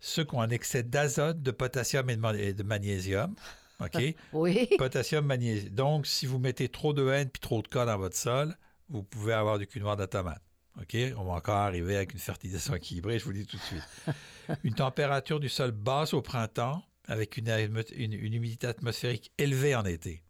Ceux 0.00 0.24
qui 0.24 0.34
ont 0.34 0.40
un 0.40 0.48
excès 0.50 0.82
d'azote, 0.82 1.42
de 1.42 1.50
potassium 1.50 2.08
et 2.08 2.16
de, 2.16 2.20
ma- 2.20 2.34
et 2.34 2.54
de 2.54 2.62
magnésium. 2.62 3.34
OK? 3.80 4.02
Oui. 4.32 4.68
potassium, 4.78 5.26
magnésium. 5.26 5.68
Donc, 5.74 6.06
si 6.06 6.26
vous 6.26 6.38
mettez 6.38 6.68
trop 6.70 6.92
de 6.94 7.06
haine 7.08 7.28
puis 7.28 7.40
trop 7.40 7.60
de 7.62 7.68
cas 7.68 7.84
dans 7.84 7.98
votre 7.98 8.16
sol, 8.16 8.56
vous 8.90 9.02
pouvez 9.02 9.32
avoir 9.32 9.58
du 9.58 9.66
cul 9.66 9.80
noir 9.80 9.96
de 9.96 10.04
tomate. 10.06 10.42
OK? 10.80 10.96
On 11.16 11.24
va 11.24 11.32
encore 11.32 11.56
arriver 11.56 11.96
avec 11.96 12.12
une 12.12 12.18
fertilisation 12.18 12.74
équilibrée, 12.74 13.18
je 13.18 13.24
vous 13.24 13.30
le 13.32 13.38
dis 13.38 13.46
tout 13.46 13.56
de 13.56 13.62
suite. 13.62 13.82
une 14.64 14.74
température 14.74 15.40
du 15.40 15.48
sol 15.48 15.70
basse 15.72 16.12
au 16.14 16.22
printemps 16.22 16.82
avec 17.06 17.36
une, 17.36 17.48
une- 17.48 18.12
une 18.12 18.34
humidité 18.34 18.66
atmosphérique 18.68 19.32
élevée 19.38 19.74
en 19.74 19.84
été. 19.84 20.22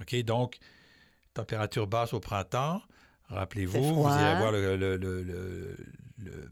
OK? 0.00 0.14
Donc, 0.22 0.58
température 1.34 1.86
basse 1.86 2.12
au 2.12 2.20
printemps. 2.20 2.82
Rappelez-vous, 3.28 3.82
vous 3.82 4.08
irez 4.08 4.36
voir 4.38 4.52
le, 4.52 4.76
le- 4.76 4.96
le- 4.96 5.22
le- 5.22 5.76
le- 6.18 6.50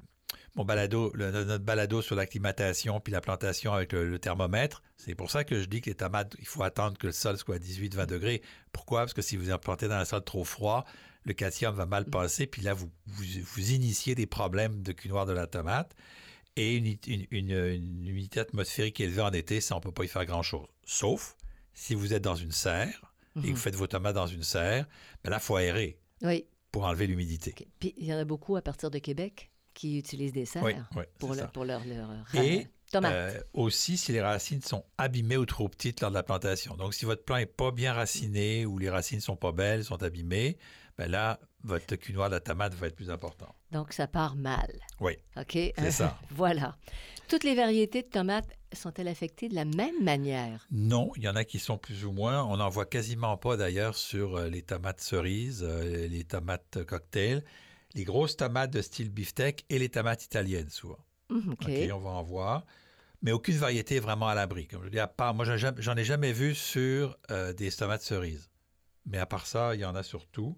mon 0.55 0.65
balado, 0.65 1.13
le- 1.15 1.31
notre 1.45 1.65
balado 1.65 2.03
sur 2.03 2.17
l'acclimatation 2.17 2.99
puis 3.01 3.13
la 3.13 3.21
plantation 3.21 3.73
avec 3.73 3.93
le, 3.93 4.09
le 4.09 4.19
thermomètre. 4.19 4.83
C'est 4.97 5.15
pour 5.15 5.31
ça 5.31 5.45
que 5.45 5.61
je 5.61 5.67
dis 5.67 5.81
que 5.81 5.91
les 5.91 5.95
tomates, 5.97 6.35
il 6.41 6.47
faut 6.47 6.63
attendre 6.65 6.99
que 6.99 7.07
le 7.07 7.13
sol 7.13 7.37
soit 7.39 7.57
à 7.57 7.59
18-20 7.59 8.07
degrés. 8.07 8.43
Pourquoi? 8.73 9.01
Parce 9.01 9.15
que 9.15 9.23
si 9.23 9.37
vous 9.37 9.53
en 9.53 9.59
plantez 9.59 9.87
dans 9.89 9.95
un 9.97 10.05
sol 10.05 10.25
trop 10.25 10.45
froid, 10.45 10.85
le 11.25 11.33
calcium 11.35 11.75
va 11.75 11.87
mal 11.87 12.05
passer, 12.07 12.47
puis 12.47 12.63
là, 12.63 12.75
vous, 12.75 12.91
vous, 13.07 13.25
vous 13.55 13.73
initiez 13.73 14.15
des 14.15 14.27
problèmes 14.27 14.83
de 14.83 14.93
cul 14.93 15.09
noir 15.09 15.27
de 15.27 15.33
la 15.33 15.47
tomate. 15.47 15.95
Et 16.57 16.75
une, 16.77 16.87
une- 17.07 17.27
une- 17.31 17.51
une 17.53 18.07
humidité 18.09 18.41
atmosphérique 18.41 18.99
élevée 19.01 19.23
en 19.23 19.31
été, 19.31 19.61
ça, 19.61 19.75
on 19.77 19.79
ne 19.79 19.83
peut 19.85 19.93
pas 19.93 20.05
y 20.05 20.09
faire 20.09 20.25
grand-chose. 20.25 20.67
Sauf 20.85 21.37
si 21.73 21.95
vous 21.95 22.13
êtes 22.15 22.23
dans 22.25 22.35
une 22.35 22.51
serre 22.51 23.13
et 23.37 23.41
que 23.43 23.47
Mhm. 23.47 23.53
vous 23.53 23.61
faites 23.61 23.77
vos 23.77 23.87
tomates 23.87 24.17
dans 24.17 24.27
une 24.27 24.43
serre, 24.43 24.87
ben 25.23 25.31
là, 25.31 25.37
il 25.41 25.45
faut 25.45 25.55
aérer 25.55 26.01
Oui. 26.23 26.47
pour 26.73 26.85
enlever 26.85 27.07
l'humidité. 27.07 27.55
Puis 27.79 27.95
il 27.97 28.07
y 28.07 28.13
en 28.13 28.19
a 28.19 28.25
beaucoup 28.25 28.57
à 28.57 28.63
partir 28.63 28.91
de 28.91 28.99
Québec 28.99 29.51
qui 29.75 29.99
utilisent 29.99 30.33
des 30.33 30.47
serres 30.47 30.65
Oui, 30.65 30.73
oui, 30.97 31.05
pour, 31.21 31.35
le- 31.35 31.47
pour 31.53 31.65
leur, 31.65 31.85
leur 31.85 32.11
Et. 32.35 32.67
Euh, 32.95 33.39
aussi, 33.53 33.99
si 33.99 34.13
les 34.13 34.23
racines 34.23 34.63
sont 34.63 34.83
abîmées 34.97 35.37
ou 35.37 35.45
trop 35.45 35.69
petites 35.69 36.01
lors 36.01 36.11
de 36.11 36.15
la 36.17 36.23
plantation. 36.23 36.75
Donc, 36.75 36.95
si 36.95 37.05
votre 37.05 37.23
plant 37.23 37.37
n'est 37.37 37.45
pas 37.45 37.71
bien 37.71 37.93
raciné 37.93 38.65
ou 38.65 38.79
les 38.79 38.89
racines 38.89 39.21
sont 39.21 39.37
pas 39.37 39.53
belles, 39.53 39.85
sont 39.85 40.03
abîmées, 40.03 40.57
ben 40.99 41.11
là, 41.11 41.39
votre 41.63 41.87
de 41.87 42.31
la 42.31 42.41
tomate 42.41 42.75
va 42.75 42.89
être 42.89 42.97
plus 42.97 43.11
important. 43.11 43.55
Donc, 43.71 43.93
ça 43.93 44.07
part 44.07 44.35
mal. 44.37 44.73
Oui, 45.01 45.13
OK? 45.37 45.53
c'est 45.53 45.91
ça. 45.91 46.19
voilà. 46.31 46.77
Toutes 47.29 47.45
les 47.45 47.55
variétés 47.55 48.03
de 48.03 48.09
tomates 48.09 48.49
sont-elles 48.73 49.09
affectées 49.09 49.49
de 49.49 49.55
la 49.55 49.65
même 49.65 50.03
manière? 50.03 50.67
Non, 50.71 51.13
il 51.17 51.23
y 51.23 51.29
en 51.29 51.37
a 51.37 51.45
qui 51.45 51.59
sont 51.59 51.79
plus 51.79 52.05
ou 52.05 52.13
moins. 52.13 52.43
On 52.45 52.57
n'en 52.57 52.69
voit 52.69 52.87
quasiment 52.87 53.37
pas 53.37 53.57
d'ailleurs 53.57 53.97
sur 53.97 54.37
euh, 54.37 54.49
les 54.49 54.63
tomates 54.63 55.01
cerises, 55.01 55.63
euh, 55.63 56.09
les 56.09 56.25
tomates 56.25 56.85
cocktail, 56.85 57.45
les 57.95 58.05
grosses 58.05 58.37
tomates 58.37 58.71
de 58.73 58.83
style 58.83 59.11
beefsteak 59.11 59.65
et 59.69 59.79
les 59.79 59.89
tomates 59.89 60.25
italiennes 60.25 60.71
souvent. 60.71 60.99
Hum, 61.31 61.51
OK. 61.53 61.69
OK, 61.69 61.91
on 61.93 61.99
va 61.99 62.11
en 62.11 62.23
voir. 62.23 62.65
Mais 63.23 63.33
aucune 63.33 63.57
variété 63.57 63.97
est 63.97 64.01
vraiment 64.01 64.29
à 64.29 64.35
l'abri. 64.35 64.67
Comme 64.67 64.85
je 64.85 64.89
dis, 64.89 65.01
à 65.01 65.09
part, 65.09 65.35
moi, 65.35 65.45
j'en 65.45 65.55
ai 65.55 65.59
jamais- 65.59 65.83
j'en 65.83 65.97
ai 65.97 66.05
jamais 66.05 66.33
vu 66.33 66.55
sur 66.55 67.19
euh, 67.31 67.53
des 67.53 67.71
tomates 67.73 68.03
cerises. 68.03 68.49
Mais 69.07 69.19
à 69.19 69.27
part 69.27 69.47
ça, 69.47 69.75
il 69.75 69.81
y 69.81 69.85
en 69.85 69.95
a 69.95 70.03
surtout. 70.03 70.57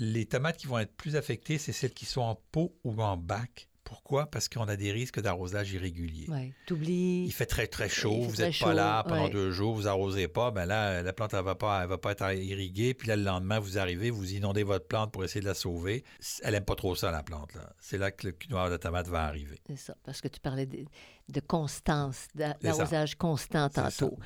Les 0.00 0.26
tomates 0.26 0.56
qui 0.56 0.68
vont 0.68 0.78
être 0.78 0.96
plus 0.96 1.16
affectées, 1.16 1.58
c'est 1.58 1.72
celles 1.72 1.92
qui 1.92 2.06
sont 2.06 2.20
en 2.20 2.36
pot 2.52 2.72
ou 2.84 3.02
en 3.02 3.16
bac. 3.16 3.68
Pourquoi? 3.82 4.30
Parce 4.30 4.48
qu'on 4.48 4.68
a 4.68 4.76
des 4.76 4.92
risques 4.92 5.18
d'arrosage 5.18 5.72
irrégulier. 5.72 6.26
Oui. 6.28 6.52
T'oublies. 6.66 7.24
Il 7.24 7.32
fait 7.32 7.46
très, 7.46 7.66
très 7.66 7.88
chaud, 7.88 8.20
vous 8.20 8.36
n'êtes 8.36 8.58
pas 8.58 8.74
là 8.74 9.02
pendant 9.02 9.24
ouais. 9.24 9.30
deux 9.30 9.50
jours, 9.50 9.74
vous 9.74 9.88
arrosez 9.88 10.28
pas, 10.28 10.50
ben 10.50 10.66
là, 10.66 11.02
la 11.02 11.12
plante, 11.14 11.32
elle 11.32 11.42
va 11.42 11.54
pas, 11.54 11.82
elle 11.82 11.88
va 11.88 11.96
pas 11.96 12.12
être 12.12 12.34
irriguée, 12.34 12.92
puis 12.92 13.08
là, 13.08 13.16
le 13.16 13.22
lendemain, 13.22 13.58
vous 13.58 13.78
arrivez, 13.78 14.10
vous 14.10 14.34
inondez 14.34 14.62
votre 14.62 14.86
plante 14.86 15.10
pour 15.10 15.24
essayer 15.24 15.40
de 15.40 15.46
la 15.46 15.54
sauver. 15.54 16.04
Elle 16.42 16.54
aime 16.54 16.66
pas 16.66 16.74
trop 16.74 16.94
ça, 16.94 17.10
la 17.10 17.22
plante, 17.22 17.54
là. 17.54 17.72
C'est 17.80 17.96
là 17.96 18.10
que 18.10 18.26
le 18.26 18.32
cul 18.34 18.50
noir 18.50 18.70
de 18.70 18.76
tomate 18.76 19.08
va 19.08 19.24
arriver. 19.24 19.58
C'est 19.66 19.76
ça, 19.76 19.96
parce 20.04 20.20
que 20.20 20.28
tu 20.28 20.38
parlais 20.38 20.66
de, 20.66 20.84
de 21.30 21.40
constance, 21.40 22.28
d'arrosage 22.34 23.16
constant 23.16 23.70
tantôt. 23.70 24.18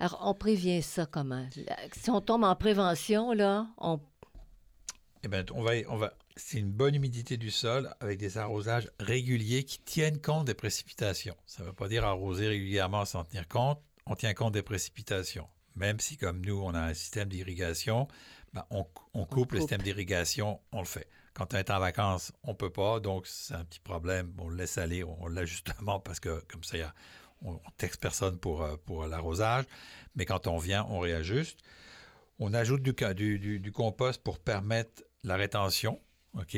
Alors, 0.00 0.20
on 0.24 0.34
prévient 0.34 0.82
ça 0.82 1.06
comment? 1.06 1.46
Si 1.92 2.10
on 2.10 2.20
tombe 2.20 2.42
en 2.42 2.56
prévention, 2.56 3.32
là, 3.32 3.68
on... 3.78 4.00
Eh 5.26 5.28
bien, 5.28 5.44
on 5.54 5.62
va, 5.64 5.72
on 5.88 5.96
va, 5.96 6.12
c'est 6.36 6.58
une 6.58 6.70
bonne 6.70 6.94
humidité 6.94 7.36
du 7.36 7.50
sol 7.50 7.92
avec 7.98 8.16
des 8.16 8.38
arrosages 8.38 8.88
réguliers 9.00 9.64
qui 9.64 9.80
tiennent 9.80 10.20
compte 10.20 10.44
des 10.46 10.54
précipitations. 10.54 11.34
Ça 11.46 11.62
ne 11.64 11.66
veut 11.68 11.72
pas 11.72 11.88
dire 11.88 12.04
arroser 12.04 12.46
régulièrement 12.46 13.04
sans 13.04 13.24
tenir 13.24 13.48
compte. 13.48 13.80
On 14.06 14.14
tient 14.14 14.34
compte 14.34 14.52
des 14.54 14.62
précipitations. 14.62 15.48
Même 15.74 15.98
si, 15.98 16.16
comme 16.16 16.40
nous, 16.46 16.60
on 16.62 16.74
a 16.74 16.80
un 16.80 16.94
système 16.94 17.28
d'irrigation, 17.28 18.06
ben, 18.52 18.64
on, 18.70 18.86
on 19.14 19.24
coupe 19.26 19.50
le 19.50 19.58
coupe. 19.58 19.68
système 19.68 19.82
d'irrigation, 19.82 20.60
on 20.70 20.78
le 20.78 20.86
fait. 20.86 21.08
Quand 21.34 21.52
on 21.54 21.56
est 21.56 21.70
en 21.70 21.80
vacances, 21.80 22.30
on 22.44 22.52
ne 22.52 22.56
peut 22.56 22.70
pas, 22.70 23.00
donc 23.00 23.26
c'est 23.26 23.54
un 23.54 23.64
petit 23.64 23.80
problème. 23.80 24.32
On 24.38 24.48
le 24.48 24.54
laisse 24.56 24.78
aller, 24.78 25.02
on 25.02 25.26
l'a 25.26 25.44
justement 25.44 25.98
parce 25.98 26.20
que 26.20 26.40
comme 26.46 26.62
ça, 26.62 26.76
y 26.78 26.82
a- 26.82 26.94
on 27.42 27.54
ne 27.54 27.58
texte 27.78 28.00
personne 28.00 28.38
pour, 28.38 28.62
euh, 28.62 28.76
pour 28.86 29.06
l'arrosage. 29.08 29.64
Mais 30.14 30.24
quand 30.24 30.46
on 30.46 30.58
vient, 30.58 30.86
on 30.88 31.00
réajuste. 31.00 31.58
On 32.38 32.54
ajoute 32.54 32.82
du, 32.82 32.94
ca- 32.98 33.12
du, 33.14 33.38
du- 33.38 33.58
du 33.58 33.72
compost 33.72 34.22
pour 34.22 34.38
permettre 34.38 35.02
la 35.28 35.36
rétention, 35.36 36.00
OK? 36.34 36.56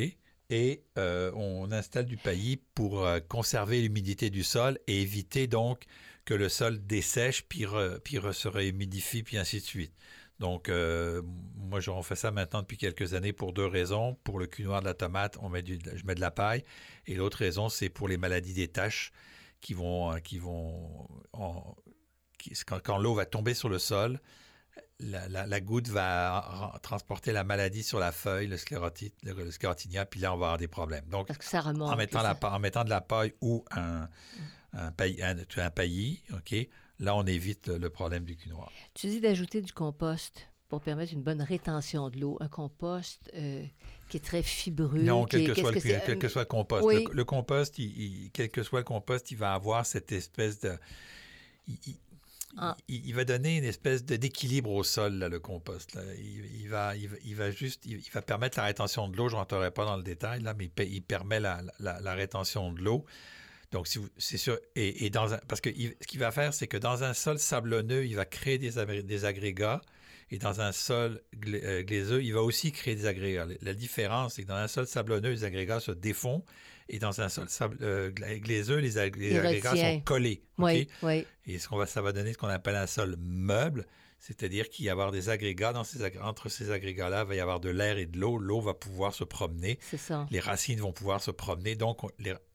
Et 0.50 0.82
euh, 0.96 1.30
on 1.34 1.72
installe 1.72 2.06
du 2.06 2.16
paillis 2.16 2.56
pour 2.74 3.04
euh, 3.04 3.20
conserver 3.20 3.82
l'humidité 3.82 4.30
du 4.30 4.42
sol 4.42 4.78
et 4.86 5.02
éviter 5.02 5.46
donc 5.46 5.84
que 6.24 6.34
le 6.34 6.48
sol 6.48 6.86
dessèche, 6.86 7.44
puis, 7.44 7.66
puis 8.04 8.16
re- 8.18 8.32
se 8.32 8.48
réhumidifie, 8.48 9.22
puis 9.22 9.36
ainsi 9.36 9.60
de 9.60 9.64
suite. 9.64 9.92
Donc, 10.38 10.68
euh, 10.68 11.20
moi, 11.56 11.80
on 11.88 12.02
fait 12.02 12.16
ça 12.16 12.30
maintenant 12.30 12.60
depuis 12.60 12.76
quelques 12.76 13.14
années 13.14 13.32
pour 13.32 13.52
deux 13.52 13.66
raisons. 13.66 14.16
Pour 14.22 14.38
le 14.38 14.46
cul 14.46 14.62
noir 14.62 14.80
de 14.80 14.86
la 14.86 14.94
tomate, 14.94 15.36
on 15.42 15.48
met 15.48 15.64
je 15.66 16.06
mets 16.06 16.14
de 16.14 16.20
la 16.20 16.30
paille. 16.30 16.64
Et 17.06 17.14
l'autre 17.14 17.38
raison, 17.38 17.68
c'est 17.68 17.88
pour 17.88 18.08
les 18.08 18.18
maladies 18.18 18.54
des 18.54 18.68
taches 18.68 19.10
qui 19.60 19.74
vont, 19.74 20.14
qui 20.20 20.38
vont 20.38 21.08
quand 22.84 22.98
l'eau 22.98 23.14
va 23.14 23.26
tomber 23.26 23.54
sur 23.54 23.68
le 23.68 23.78
sol, 23.78 24.20
la, 25.00 25.28
la- 25.28 25.46
la 25.46 25.60
goutte 25.60 25.88
va 25.88 26.78
transporter 26.82 27.32
la 27.32 27.44
maladie 27.44 27.82
sur 27.82 27.98
la 27.98 28.12
feuille, 28.12 28.48
le, 28.48 28.56
sclérotite, 28.56 29.14
le, 29.22 29.32
le 29.32 29.50
sclérotinia, 29.50 30.04
puis 30.06 30.20
là, 30.20 30.34
on 30.34 30.36
va 30.36 30.46
avoir 30.46 30.58
des 30.58 30.68
problèmes. 30.68 31.04
Donc, 31.08 31.26
parce 31.28 31.38
que 31.38 31.44
ça 31.44 31.60
remonte. 31.60 31.92
en 31.92 31.96
mettant, 31.96 32.22
la, 32.22 32.38
en 32.42 32.84
de 32.84 32.90
la 32.90 33.00
paille 33.00 33.34
ou 33.40 33.64
un, 33.70 34.08
un, 34.72 34.90
paillis, 34.92 35.22
un, 35.22 35.36
un 35.56 35.70
paillis, 35.70 36.22
OK, 36.32 36.54
là, 36.98 37.14
on 37.14 37.24
évite 37.26 37.68
le, 37.68 37.90
problème 37.90 38.24
du 38.24 38.36
cul 38.36 38.48
noir. 38.48 38.70
Tu 38.94 39.06
dis 39.06 39.20
d'ajouter 39.20 39.62
du 39.62 39.72
compost 39.72 40.48
pour 40.68 40.82
permettre 40.82 41.12
une 41.12 41.22
bonne 41.22 41.40
rétention 41.42 42.10
de 42.10 42.18
l'eau. 42.18 42.36
Un 42.40 42.48
compost 42.48 43.30
euh, 43.34 43.64
qui 44.08 44.16
est 44.18 44.24
très 44.24 44.42
fibreux. 44.42 44.98
Non, 45.02 45.24
quel 45.24 45.46
que, 45.46 45.54
soit 45.54 45.70
le, 45.72 45.80
que 45.80 46.06
quel 46.06 46.18
que 46.18 46.28
soit 46.28 46.42
le 46.42 46.46
compost. 46.48 46.84
oui. 46.84 47.04
Le, 47.08 47.14
le 47.14 47.24
compost, 47.24 47.78
il- 47.78 47.84
il- 48.24 48.30
quel 48.32 48.50
que 48.50 48.62
soit 48.62 48.80
le 48.80 48.84
compost, 48.84 49.30
il 49.30 49.36
va 49.38 49.54
avoir 49.54 49.86
cette 49.86 50.12
espèce 50.12 50.60
de... 50.60 50.76
il- 51.68 51.96
Ah. 52.56 52.76
il, 52.88 53.06
il 53.06 53.14
va 53.14 53.24
donner 53.24 53.58
une 53.58 53.64
espèce 53.64 54.04
de- 54.04 54.16
d'équilibre 54.16 54.70
au 54.70 54.82
sol, 54.82 55.14
là, 55.14 55.28
le 55.28 55.38
compost. 55.38 55.94
là. 55.94 56.02
Il, 56.16 56.44
il 56.62 56.68
va, 56.68 56.96
il, 56.96 57.08
va- 57.08 57.16
il 57.24 57.34
va 57.36 57.50
juste, 57.50 57.84
il, 57.86 58.00
va 58.12 58.22
permettre 58.22 58.58
la 58.58 58.64
rétention 58.64 59.08
de 59.08 59.16
l'eau. 59.16 59.28
Je 59.28 59.34
ne 59.34 59.38
rentrerai 59.40 59.70
pas 59.70 59.84
dans 59.84 59.96
le 59.96 60.02
détail, 60.02 60.40
là, 60.42 60.54
mais 60.54 60.64
il, 60.64 60.70
pe- 60.70 60.86
il 60.88 61.02
permet 61.02 61.40
la, 61.40 61.60
la- 61.78 62.00
la 62.00 62.14
rétention 62.14 62.72
de 62.72 62.80
l'eau. 62.80 63.04
Donc, 63.70 63.86
si 63.86 64.00
c'est 64.16 64.38
sûr. 64.38 64.58
Et, 64.76 65.04
et 65.06 65.10
dans 65.10 65.34
un- 65.34 65.40
parce 65.46 65.60
que 65.60 65.68
il- 65.70 65.94
ce 66.00 66.06
qu'il 66.06 66.20
va 66.20 66.30
faire, 66.32 66.54
c'est 66.54 66.66
que 66.68 66.78
dans 66.78 67.04
un 67.04 67.12
sol 67.14 67.38
sablonneux, 67.38 68.06
il 68.06 68.16
va 68.16 68.24
créer 68.24 68.58
des, 68.58 68.78
agré- 68.78 69.02
des 69.02 69.24
agrégats. 69.24 69.80
Et 70.30 70.38
dans 70.38 70.60
un 70.60 70.72
sol 70.72 71.22
euh, 71.46 71.82
glaiseux, 71.82 72.22
il 72.22 72.34
va 72.34 72.42
aussi 72.42 72.70
créer 72.72 72.94
des 72.94 73.06
agrégats. 73.06 73.46
La- 73.46 73.54
La 73.62 73.74
différence, 73.74 74.34
c'est 74.34 74.42
que 74.42 74.48
dans 74.48 74.54
un 74.56 74.68
sol 74.68 74.86
sablonneux, 74.86 75.30
les 75.30 75.44
agrégats 75.44 75.80
se 75.80 75.92
défont. 75.92 76.44
Et 76.88 76.98
dans 76.98 77.20
un 77.20 77.28
sol 77.28 77.48
sable- 77.48 77.78
euh, 77.82 78.10
les, 78.46 78.70
ag- 78.70 79.16
les 79.16 79.36
agrégats 79.38 79.74
sont 79.96 80.00
collés. 80.00 80.42
Oui, 80.58 80.88
oui. 81.02 81.26
Et 81.46 81.58
ce 81.58 81.68
qu'on 81.68 81.76
va, 81.76 81.86
ça 81.86 82.00
va 82.02 82.12
donner 82.12 82.32
ce 82.32 82.38
qu'on 82.38 82.48
appelle 82.48 82.76
un 82.76 82.86
sol 82.86 83.16
meuble, 83.18 83.86
c'est-à-dire 84.18 84.68
qu'il 84.70 84.86
va 84.86 84.88
y 84.88 84.90
avoir 84.90 85.12
des 85.12 85.28
agrégats. 85.28 85.72
Dans 85.72 85.84
ces, 85.84 86.02
ag- 86.02 86.18
entre 86.22 86.48
ces 86.48 86.70
agrégats-là, 86.70 87.22
il 87.24 87.28
va 87.28 87.34
y 87.34 87.40
avoir 87.40 87.60
de 87.60 87.68
l'air 87.70 87.98
et 87.98 88.06
de 88.06 88.18
l'eau. 88.18 88.38
L'eau 88.38 88.60
va 88.60 88.74
pouvoir 88.74 89.14
se 89.14 89.24
promener. 89.24 89.78
C'est 89.82 89.98
ça. 89.98 90.26
Les 90.30 90.40
racines 90.40 90.80
vont 90.80 90.92
pouvoir 90.92 91.20
se 91.22 91.30
promener. 91.30 91.74
Donc, 91.76 92.00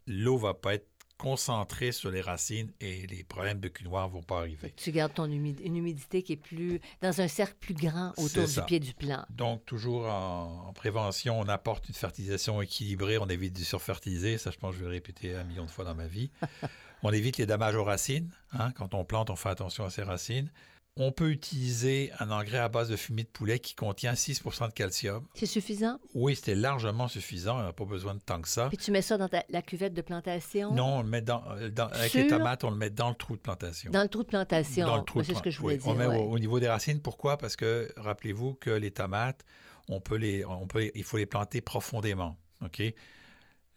l'eau 0.07 0.37
va 0.37 0.53
pas 0.55 0.73
être 0.73 0.87
concentrée 1.17 1.91
sur 1.91 2.11
les 2.11 2.21
racines 2.21 2.71
et 2.81 3.07
les 3.07 3.23
problèmes 3.23 3.59
de 3.59 3.67
cul 3.69 3.83
noir 3.85 4.09
vont 4.09 4.21
pas 4.23 4.39
arriver. 4.39 4.73
Tu 4.75 4.91
gardes 4.91 5.13
ton 5.13 5.25
humid- 5.25 5.61
une 5.63 5.75
humidité 5.77 6.21
qui 6.23 6.33
est 6.33 6.37
plus 6.37 6.81
dans 7.01 7.21
un 7.21 7.27
cercle 7.27 7.55
plus 7.59 7.73
grand 7.73 8.11
autour 8.17 8.47
du 8.47 8.61
pied 8.65 8.79
du 8.79 8.93
plant. 8.93 9.25
Donc, 9.29 9.65
toujours 9.65 10.05
en, 10.07 10.65
en 10.67 10.73
prévention, 10.73 11.39
on 11.39 11.47
apporte 11.47 11.87
une 11.87 11.95
fertilisation 11.95 12.61
équilibrée, 12.61 13.17
on 13.17 13.27
évite 13.27 13.53
de 13.53 13.63
surfertiliser. 13.63 14.37
Ça, 14.37 14.51
je 14.51 14.57
pense 14.57 14.71
que 14.71 14.77
je 14.79 14.83
vais 14.83 14.89
le 14.89 14.95
répéter 14.95 15.35
un 15.35 15.43
million 15.43 15.65
de 15.65 15.71
fois 15.71 15.85
dans 15.85 15.95
ma 15.95 16.07
vie. 16.07 16.29
on 17.03 17.11
évite 17.11 17.37
les 17.37 17.45
dommages 17.45 17.75
aux 17.75 17.83
racines. 17.83 18.29
hein. 18.51 18.71
Quand 18.71 18.93
on 18.93 19.05
plante, 19.05 19.29
on 19.29 19.35
fait 19.35 19.49
attention 19.49 19.85
à 19.85 19.89
ses 19.89 20.03
racines. 20.03 20.51
On 20.95 21.11
peut 21.11 21.31
utiliser 21.31 22.11
un 22.19 22.29
engrais 22.29 22.59
à 22.59 22.69
base 22.69 22.87
de 22.89 22.95
fumier 22.95 23.23
de 23.23 23.29
poulet 23.29 23.57
qui 23.57 23.73
contient 23.73 24.13
6% 24.13 24.67
de 24.67 24.73
calcium. 24.73 25.25
C'est 25.33 25.47
suffisant? 25.47 25.97
Oui, 26.13 26.35
c'était 26.35 26.53
largement 26.53 27.07
suffisant. 27.07 27.57
On 27.59 27.63
n'a 27.63 27.73
pas 27.73 27.85
besoin 27.85 28.13
de 28.13 28.19
tant 28.19 28.39
que 28.39 28.47
ça. 28.47 28.67
Puis 28.67 28.77
tu 28.77 28.91
mets 28.91 29.01
ça 29.01 29.17
dans 29.17 29.27
ta- 29.27 29.43
la 29.49 29.63
cuvette 29.63 29.95
de 29.95 30.03
plantation? 30.03 30.71
Non, 30.75 30.99
on 30.99 31.01
le 31.01 31.09
met 31.09 31.21
dans, 31.23 31.43
euh, 31.57 31.69
dans- 31.71 31.87
avec 31.87 32.13
les 32.13 32.27
tomates, 32.27 32.63
on 32.63 32.69
le 32.69 32.77
met 32.77 32.91
dans 32.91 33.09
le 33.09 33.15
trou 33.15 33.35
de 33.35 33.41
plantation. 33.41 33.89
Dans 33.91 34.03
le 34.03 34.07
trou 34.07 34.21
de 34.21 34.27
plantation. 34.27 34.85
Dans 34.85 34.97
le 34.97 35.03
trou 35.03 35.23
C'est 35.23 35.33
ce 35.33 35.41
que 35.41 35.49
je 35.49 35.59
voulais 35.59 35.77
dire. 35.77 35.87
On 35.87 35.95
met 35.95 36.05
ouais. 36.05 36.15
au, 36.15 36.29
au 36.31 36.37
niveau 36.37 36.59
des 36.59 36.67
racines. 36.67 37.01
Pourquoi? 37.01 37.37
Parce 37.39 37.55
que 37.55 37.91
rappelez-vous 37.97 38.53
que 38.53 38.69
les 38.69 38.91
tomates, 38.91 39.43
on 39.89 39.99
peut 39.99 40.17
les, 40.17 40.45
on 40.45 40.67
peut, 40.67 40.91
il 40.93 41.03
faut 41.03 41.17
les 41.17 41.25
planter 41.25 41.61
profondément. 41.61 42.37
OK? 42.63 42.83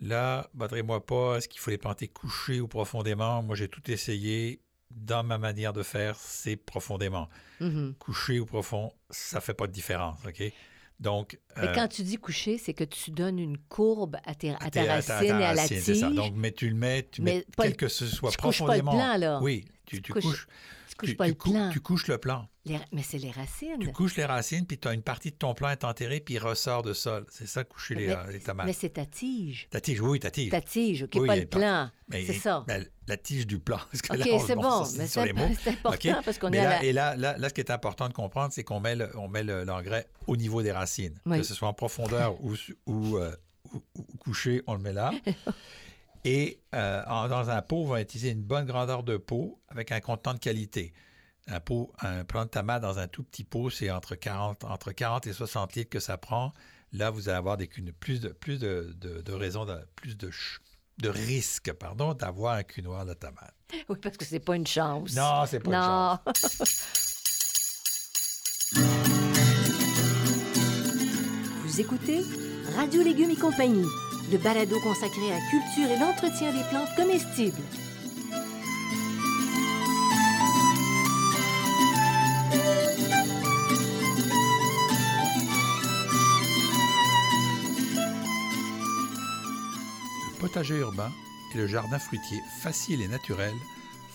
Là, 0.01 0.51
battrez-moi 0.53 1.07
pas, 1.07 1.39
est-ce 1.39 1.49
qu'il 1.49 1.61
faut 1.61 1.71
les 1.71 1.79
planter 1.79 2.09
couchés 2.09 2.61
ou 2.61 2.69
profondément? 2.69 3.43
Moi, 3.43 3.57
j'ai 3.57 3.69
tout 3.69 3.91
essayé. 3.91 4.61
Dans 4.97 5.23
ma 5.23 5.37
manière 5.39 5.73
de 5.75 5.83
faire, 5.83 6.17
c'est 6.19 6.57
profondément. 6.57 7.29
Mhm. 7.61 7.95
Couché 7.99 8.41
ou 8.41 8.47
profond, 8.47 8.91
ça 9.11 9.41
fait 9.41 9.55
pas 9.55 9.67
de 9.67 9.73
différence. 9.73 10.19
OK? 10.27 10.43
Donc, 10.99 11.39
Mais 11.59 11.69
euh, 11.69 11.75
quand 11.75 11.89
tu 11.89 12.03
dis 12.03 12.17
coucher, 12.17 12.57
c'est 12.57 12.73
que 12.73 12.83
tu 12.85 13.11
donnes 13.11 13.39
une 13.39 13.59
courbe 13.59 14.17
à, 14.25 14.35
tes- 14.35 14.55
à 14.59 14.71
ta 14.71 14.85
racine 14.85 15.27
et 15.27 15.31
à 15.31 15.53
la 15.53 15.61
racine, 15.63 15.77
tige. 15.77 15.85
c'est 15.85 15.95
ça. 15.97 16.09
Donc, 16.11 16.33
mais 16.35 16.51
tu 16.53 16.71
le 16.71 16.75
mets, 16.75 17.07
tu 17.13 17.21
Mais 17.21 17.35
mets 17.37 17.45
quel 17.59 17.77
que 17.77 17.89
ce 17.89 18.07
soit 18.07 18.31
tu 18.31 18.39
couches 18.39 18.61
pas 18.65 18.77
le 18.77 18.83
profondément. 18.83 18.93
plan, 18.93 19.19
là. 19.19 19.39
Oui, 19.43 19.67
tu, 19.85 19.97
Tu 19.97 20.03
tu 20.03 20.13
couches- 20.15 20.47
couches 20.97 21.11
tu- 21.11 21.17
pas 21.17 21.25
tu 21.27 21.31
le 21.31 21.35
cou- 21.37 21.51
plan. 21.53 21.71
tu 21.73 21.81
couches 21.81 22.07
le 22.09 22.19
plan. 22.19 22.49
Les- 22.65 22.79
Mais 22.93 23.03
c'est 23.03 23.19
les 23.19 23.31
racines. 23.31 23.79
Tu 23.81 23.93
couches 23.93 24.17
les 24.17 24.25
racines, 24.25 24.67
puis 24.67 24.77
tu 24.79 24.89
as 24.89 24.93
une 24.93 25.03
partie 25.03 25.31
de 25.31 25.37
ton 25.37 25.55
plant 25.55 25.71
est 25.71 25.85
enterrée, 25.85 26.19
puis 26.21 26.35
il 26.35 26.39
ressort 26.39 26.83
de 26.83 26.93
sol. 26.93 27.25
C'est 27.31 27.47
ça, 27.47 27.63
coucher 27.63 27.95
les, 27.95 28.09
euh, 28.11 28.31
les 28.33 28.41
tomates. 28.41 28.67
Mais 28.67 28.73
c'est 28.73 28.91
ta 28.91 29.07
tige. 29.07 29.69
Ta 29.71 29.81
tige, 29.81 30.01
oui, 30.01 30.19
ta 30.19 30.31
tige. 30.33 30.51
Ta 30.51 30.61
tige, 30.61 31.05
OK, 31.05 31.11
Oui, 31.15 31.27
pas 31.29 31.37
le 31.37 31.47
plan. 31.47 31.91
C'est 32.11 32.33
ça. 32.35 32.65
mais 32.67 32.81
la 33.07 33.17
tige 33.17 33.47
du 33.47 33.59
plant. 33.61 33.79
Parce 33.93 34.03
que 34.03 34.13
OK, 34.15 34.43
c'est 34.47 34.55
bon, 34.57 34.81
mais 34.99 35.07
c'est 35.07 35.21
important 35.71 36.23
parce 36.25 36.39
qu'on 36.39 36.53
est 36.53 36.59
à 36.59 36.65
là, 36.65 36.71
la... 36.71 36.85
Et 36.85 36.93
là, 36.93 37.15
là, 37.17 37.39
là, 37.39 37.49
ce 37.49 37.55
qui 37.55 37.61
est 37.61 37.71
important 37.71 38.09
de 38.09 38.13
comprendre, 38.15 38.53
c'est 38.53 38.65
qu'on 38.65 38.81
met 38.81 38.97
le- 38.97 39.65
l'engrais 39.65 40.09
au 40.27 40.37
niveau 40.37 40.61
des 40.63 40.73
racines. 40.73 41.15
Oui. 41.25 41.39
Que 41.39 41.45
ce 41.45 41.55
soit 41.55 41.69
en 41.69 41.75
profondeur 41.75 42.37
ou, 42.43 42.55
euh, 43.17 43.31
ou- 43.73 43.81
ou 43.95 44.03
couché, 44.19 44.63
on 44.67 44.75
le 44.75 44.81
met 44.81 44.93
là. 44.93 45.13
Et 46.29 46.61
euh, 46.75 47.03
en- 47.07 47.29
dans 47.29 47.51
un 47.51 47.63
pot, 47.63 47.77
on 47.85 47.87
va 47.87 48.01
utiliser 48.01 48.31
une 48.31 48.43
bonne 48.43 48.67
grandeur 48.67 49.05
de 49.05 49.17
pot 49.17 49.61
avec 49.69 49.93
un 49.93 50.01
contenant 50.01 50.35
de 50.35 50.41
qualité. 50.41 50.93
Un 51.47 51.61
pot, 51.61 51.93
un 52.01 52.25
plant 52.25 52.45
de 52.47 52.51
tomate 52.51 52.83
dans 52.83 52.99
un 52.99 53.07
tout 53.07 53.23
petit 53.23 53.45
pot, 53.45 53.71
c'est 53.71 53.93
entre 53.93 54.17
40, 54.17 54.65
entre 54.65 54.91
40 54.91 55.29
et 55.29 55.33
60 55.33 55.75
litres 55.77 55.91
que 55.91 56.01
ça 56.01 56.19
prend. 56.19 56.53
Là, 56.93 57.11
vous 57.11 57.29
allez 57.29 57.39
avoir 57.39 57.57
des, 57.57 57.69
plus 57.69 58.19
de, 58.21 58.31
plus 58.31 58.59
de, 58.59 58.93
de, 59.01 59.21
de 59.23 59.33
raisons, 59.33 59.65
de- 59.67 59.79
plus 59.95 60.17
de, 60.17 60.31
de 60.99 61.09
risques, 61.09 61.73
pardon, 61.75 62.13
d'avoir 62.15 62.55
un 62.55 62.65
cul 62.65 62.83
noir 62.83 63.07
de 63.07 63.15
tomate. 63.15 63.55
Oui, 63.89 63.97
parce 64.03 64.17
que 64.17 64.25
c'est 64.25 64.41
pas 64.41 64.57
une 64.57 64.67
chance. 64.67 65.15
Non, 65.15 65.45
c'est 65.47 65.61
pas 65.61 65.71
une 65.71 65.77
non. 65.77 66.19
Vous 71.65 71.81
écoutez 71.81 72.23
Radio 72.77 73.03
Légumes 73.03 73.31
et 73.31 73.37
compagnie, 73.37 73.85
le 74.31 74.39
balado 74.39 74.81
consacré 74.81 75.31
à 75.31 75.39
la 75.39 75.51
culture 75.51 75.91
et 75.91 75.99
l'entretien 75.99 76.53
des 76.53 76.65
plantes 76.69 76.95
comestibles. 76.97 77.63
Le 90.25 90.41
potager 90.41 90.77
urbain 90.77 91.13
et 91.55 91.59
le 91.59 91.67
jardin 91.67 91.99
fruitier 91.99 92.41
facile 92.61 93.03
et 93.03 93.09
naturel 93.09 93.55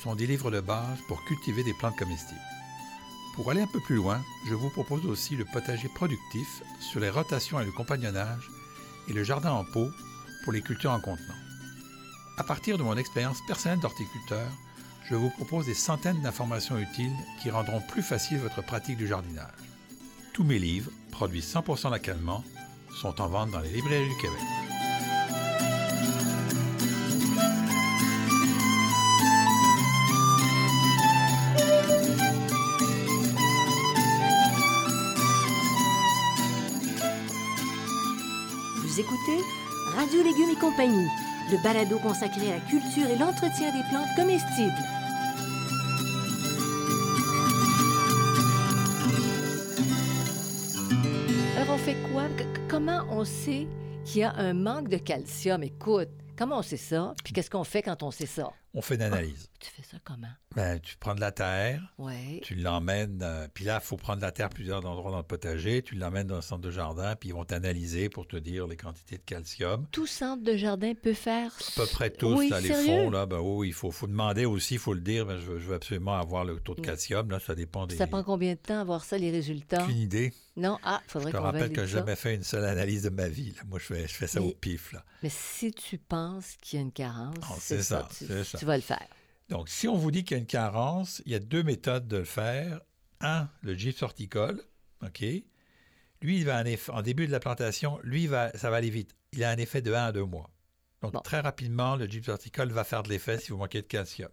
sont 0.03 0.15
des 0.15 0.27
livres 0.27 0.51
de 0.51 0.59
base 0.59 0.99
pour 1.07 1.23
cultiver 1.23 1.63
des 1.63 1.73
plantes 1.73 1.97
comestibles. 1.97 2.39
Pour 3.35 3.49
aller 3.49 3.61
un 3.61 3.67
peu 3.67 3.79
plus 3.79 3.95
loin, 3.95 4.21
je 4.45 4.55
vous 4.55 4.69
propose 4.69 5.05
aussi 5.05 5.37
le 5.37 5.45
potager 5.45 5.87
productif 5.87 6.63
sur 6.81 6.99
les 6.99 7.09
rotations 7.09 7.61
et 7.61 7.65
le 7.65 7.71
compagnonnage 7.71 8.49
et 9.07 9.13
le 9.13 9.23
jardin 9.23 9.51
en 9.51 9.63
pot 9.63 9.89
pour 10.43 10.53
les 10.53 10.61
cultures 10.61 10.91
en 10.91 10.99
contenant. 10.99 11.35
À 12.37 12.43
partir 12.43 12.77
de 12.77 12.83
mon 12.83 12.97
expérience 12.97 13.39
personnelle 13.47 13.79
d'horticulteur, 13.79 14.49
je 15.09 15.15
vous 15.15 15.29
propose 15.29 15.65
des 15.65 15.73
centaines 15.73 16.21
d'informations 16.21 16.77
utiles 16.77 17.15
qui 17.41 17.49
rendront 17.49 17.81
plus 17.81 18.03
facile 18.03 18.37
votre 18.37 18.63
pratique 18.63 18.97
du 18.97 19.07
jardinage. 19.07 19.51
Tous 20.33 20.43
mes 20.43 20.59
livres, 20.59 20.91
produits 21.11 21.41
100% 21.41 21.91
localement, 21.91 22.43
sont 23.01 23.19
en 23.21 23.27
vente 23.27 23.51
dans 23.51 23.59
les 23.59 23.71
librairies 23.71 24.09
du 24.09 24.21
Québec. 24.21 24.60
Radio 40.11 40.29
Légumes 40.29 40.49
et 40.49 40.59
compagnie, 40.59 41.07
le 41.49 41.63
balado 41.63 41.97
consacré 41.99 42.51
à 42.51 42.55
la 42.55 42.59
culture 42.59 43.07
et 43.09 43.17
l'entretien 43.17 43.71
des 43.71 43.81
plantes 43.89 44.09
comestibles. 44.17 44.73
Alors, 51.55 51.75
on 51.75 51.77
fait 51.77 51.95
quoi? 52.11 52.23
Comment 52.67 53.05
on 53.09 53.23
sait 53.23 53.69
qu'il 54.03 54.19
y 54.19 54.23
a 54.23 54.33
un 54.35 54.51
manque 54.53 54.89
de 54.89 54.97
calcium? 54.97 55.63
Écoute, 55.63 56.09
comment 56.37 56.57
on 56.57 56.61
sait 56.61 56.75
ça? 56.75 57.13
Puis 57.23 57.31
qu'est-ce 57.31 57.49
qu'on 57.49 57.63
fait 57.63 57.81
quand 57.81 58.03
on 58.03 58.11
sait 58.11 58.25
ça? 58.25 58.51
On 58.73 58.81
fait 58.81 58.95
une 58.95 59.01
analyse. 59.01 59.49
Tu 59.59 59.69
fais 59.69 59.83
ça 59.83 59.97
comment? 60.03 60.29
Ben, 60.55 60.79
tu 60.79 60.95
prends 60.97 61.13
de 61.13 61.19
la 61.19 61.33
terre, 61.33 61.93
tu 62.41 62.55
l'emmènes, 62.55 63.19
euh, 63.21 63.47
puis 63.53 63.65
là, 63.65 63.79
il 63.81 63.85
faut 63.85 63.97
prendre 63.97 64.19
de 64.19 64.21
la 64.21 64.31
terre 64.31 64.45
à 64.45 64.49
plusieurs 64.49 64.85
endroits 64.85 65.11
dans 65.11 65.17
le 65.17 65.23
potager, 65.23 65.81
tu 65.81 65.95
l'emmènes 65.95 66.27
dans 66.27 66.37
le 66.37 66.41
centre 66.41 66.61
de 66.61 66.71
jardin, 66.71 67.15
puis 67.17 67.29
ils 67.29 67.31
vont 67.33 67.43
t'analyser 67.43 68.09
pour 68.09 68.27
te 68.27 68.37
dire 68.37 68.67
les 68.67 68.77
quantités 68.77 69.17
de 69.17 69.23
calcium. 69.23 69.85
Tout 69.91 70.07
centre 70.07 70.43
de 70.43 70.55
jardin 70.55 70.93
peut 70.93 71.13
faire... 71.13 71.51
À 71.51 71.81
peu 71.81 71.85
près 71.87 72.09
tous, 72.09 72.33
Oui, 72.33 72.49
là, 72.49 72.61
les 72.61 72.73
fonds, 72.73 73.09
là, 73.09 73.25
ben 73.25 73.39
oui, 73.39 73.67
il 73.67 73.73
faut, 73.73 73.91
faut 73.91 74.07
demander 74.07 74.45
aussi, 74.45 74.75
il 74.75 74.79
faut 74.79 74.93
le 74.93 75.01
dire, 75.01 75.25
ben, 75.25 75.37
je, 75.37 75.51
veux, 75.51 75.59
je 75.59 75.67
veux 75.67 75.75
absolument 75.75 76.17
avoir 76.17 76.45
le 76.45 76.59
taux 76.59 76.75
de 76.75 76.81
calcium, 76.81 77.29
là, 77.29 77.39
ça 77.39 77.55
dépend 77.55 77.87
des... 77.87 77.97
Ça 77.97 78.07
prend 78.07 78.23
combien 78.23 78.53
de 78.53 78.59
temps 78.59 78.79
à 78.79 78.83
voir 78.85 79.03
ça, 79.03 79.17
les 79.17 79.31
résultats? 79.31 79.83
Aucune 79.83 79.97
idée. 79.97 80.33
Non? 80.57 80.77
Ah, 80.83 80.99
il 81.01 81.07
Je 81.07 81.11
faudrait 81.11 81.31
te 81.31 81.37
qu'on 81.37 81.43
rappelle 81.43 81.71
que 81.71 81.85
j'ai 81.85 81.93
jamais 81.97 82.15
fait 82.15 82.35
une 82.35 82.43
seule 82.43 82.65
analyse 82.65 83.03
de 83.03 83.09
ma 83.09 83.27
vie. 83.29 83.53
là. 83.55 83.61
Moi, 83.67 83.79
je 83.79 83.85
fais, 83.85 84.07
je 84.07 84.13
fais 84.13 84.27
ça 84.27 84.41
au 84.41 84.47
Mais- 84.47 84.53
pif. 84.55 84.91
Là. 84.91 85.03
Mais 85.23 85.29
si 85.29 85.71
tu 85.71 85.97
penses 85.97 86.55
qu'il 86.61 86.77
y 86.77 86.81
a 86.81 86.83
une 86.85 86.91
carence, 86.91 87.35
Oh, 87.49 87.55
c'est 87.59 87.81
ça, 87.81 88.07
ça, 88.11 88.25
tu, 88.27 88.43
ça. 88.43 88.57
tu 88.57 88.65
vas 88.65 88.75
le 88.75 88.83
faire. 88.83 89.07
Donc, 89.49 89.69
si 89.69 89.87
on 89.87 89.95
vous 89.95 90.11
dit 90.11 90.23
qu'il 90.23 90.35
y 90.35 90.39
a 90.39 90.41
une 90.41 90.47
carence, 90.47 91.21
il 91.25 91.31
y 91.31 91.35
a 91.35 91.39
deux 91.39 91.63
méthodes 91.63 92.07
de 92.07 92.17
le 92.17 92.23
faire. 92.25 92.81
Un, 93.21 93.49
le 93.61 93.75
gypse 93.75 94.01
horticole, 94.01 94.61
OK? 95.03 95.19
Lui, 95.21 96.37
il 96.37 96.45
va 96.45 96.59
en, 96.59 96.63
eff- 96.63 96.91
en 96.91 97.01
début 97.01 97.27
de 97.27 97.31
la 97.31 97.39
plantation, 97.39 97.99
lui, 98.03 98.27
va, 98.27 98.51
ça 98.57 98.69
va 98.69 98.77
aller 98.77 98.89
vite. 98.89 99.15
Il 99.33 99.43
a 99.43 99.49
un 99.49 99.57
effet 99.57 99.81
de 99.81 99.93
1 99.93 100.05
à 100.07 100.11
2 100.11 100.23
mois. 100.25 100.49
Donc, 101.01 101.13
Bon. 101.13 101.19
très 101.21 101.39
rapidement, 101.39 101.95
le 101.95 102.05
gypse 102.07 102.27
horticole 102.29 102.71
va 102.71 102.83
faire 102.83 103.03
de 103.03 103.09
l'effet 103.09 103.39
si 103.39 103.51
vous 103.51 103.57
manquez 103.57 103.81
de 103.81 103.87
calcium. 103.87 104.29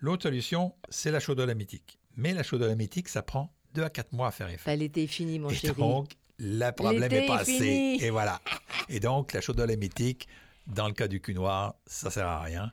L'autre 0.00 0.24
solution, 0.24 0.74
c'est 0.88 1.10
la 1.10 1.20
chaudolamytique. 1.20 1.98
Mais 2.16 2.32
la 2.32 2.42
chaudolamytique, 2.42 3.08
ça 3.08 3.22
prend 3.22 3.54
2 3.74 3.82
à 3.84 3.90
4 3.90 4.12
mois 4.12 4.28
à 4.28 4.30
faire 4.30 4.48
effet. 4.48 4.62
Ben, 4.70 4.78
L'été 4.78 5.04
est 5.04 5.06
fini, 5.06 5.38
mon 5.38 5.50
Et 5.50 5.54
chéri. 5.54 5.74
donc, 5.80 6.10
le 6.38 6.70
problème 6.70 7.12
est 7.12 7.24
est 7.24 7.26
passé. 7.26 7.52
fini. 7.58 8.02
Et 8.02 8.10
voilà. 8.10 8.40
Et 8.88 9.00
donc, 9.00 9.32
la 9.32 9.40
chaudolamytique, 9.40 10.28
dans 10.66 10.86
le 10.86 10.94
cas 10.94 11.08
du 11.08 11.20
cul 11.20 11.34
noir, 11.34 11.74
ça 11.86 12.10
sert 12.10 12.26
à 12.26 12.42
rien 12.42 12.72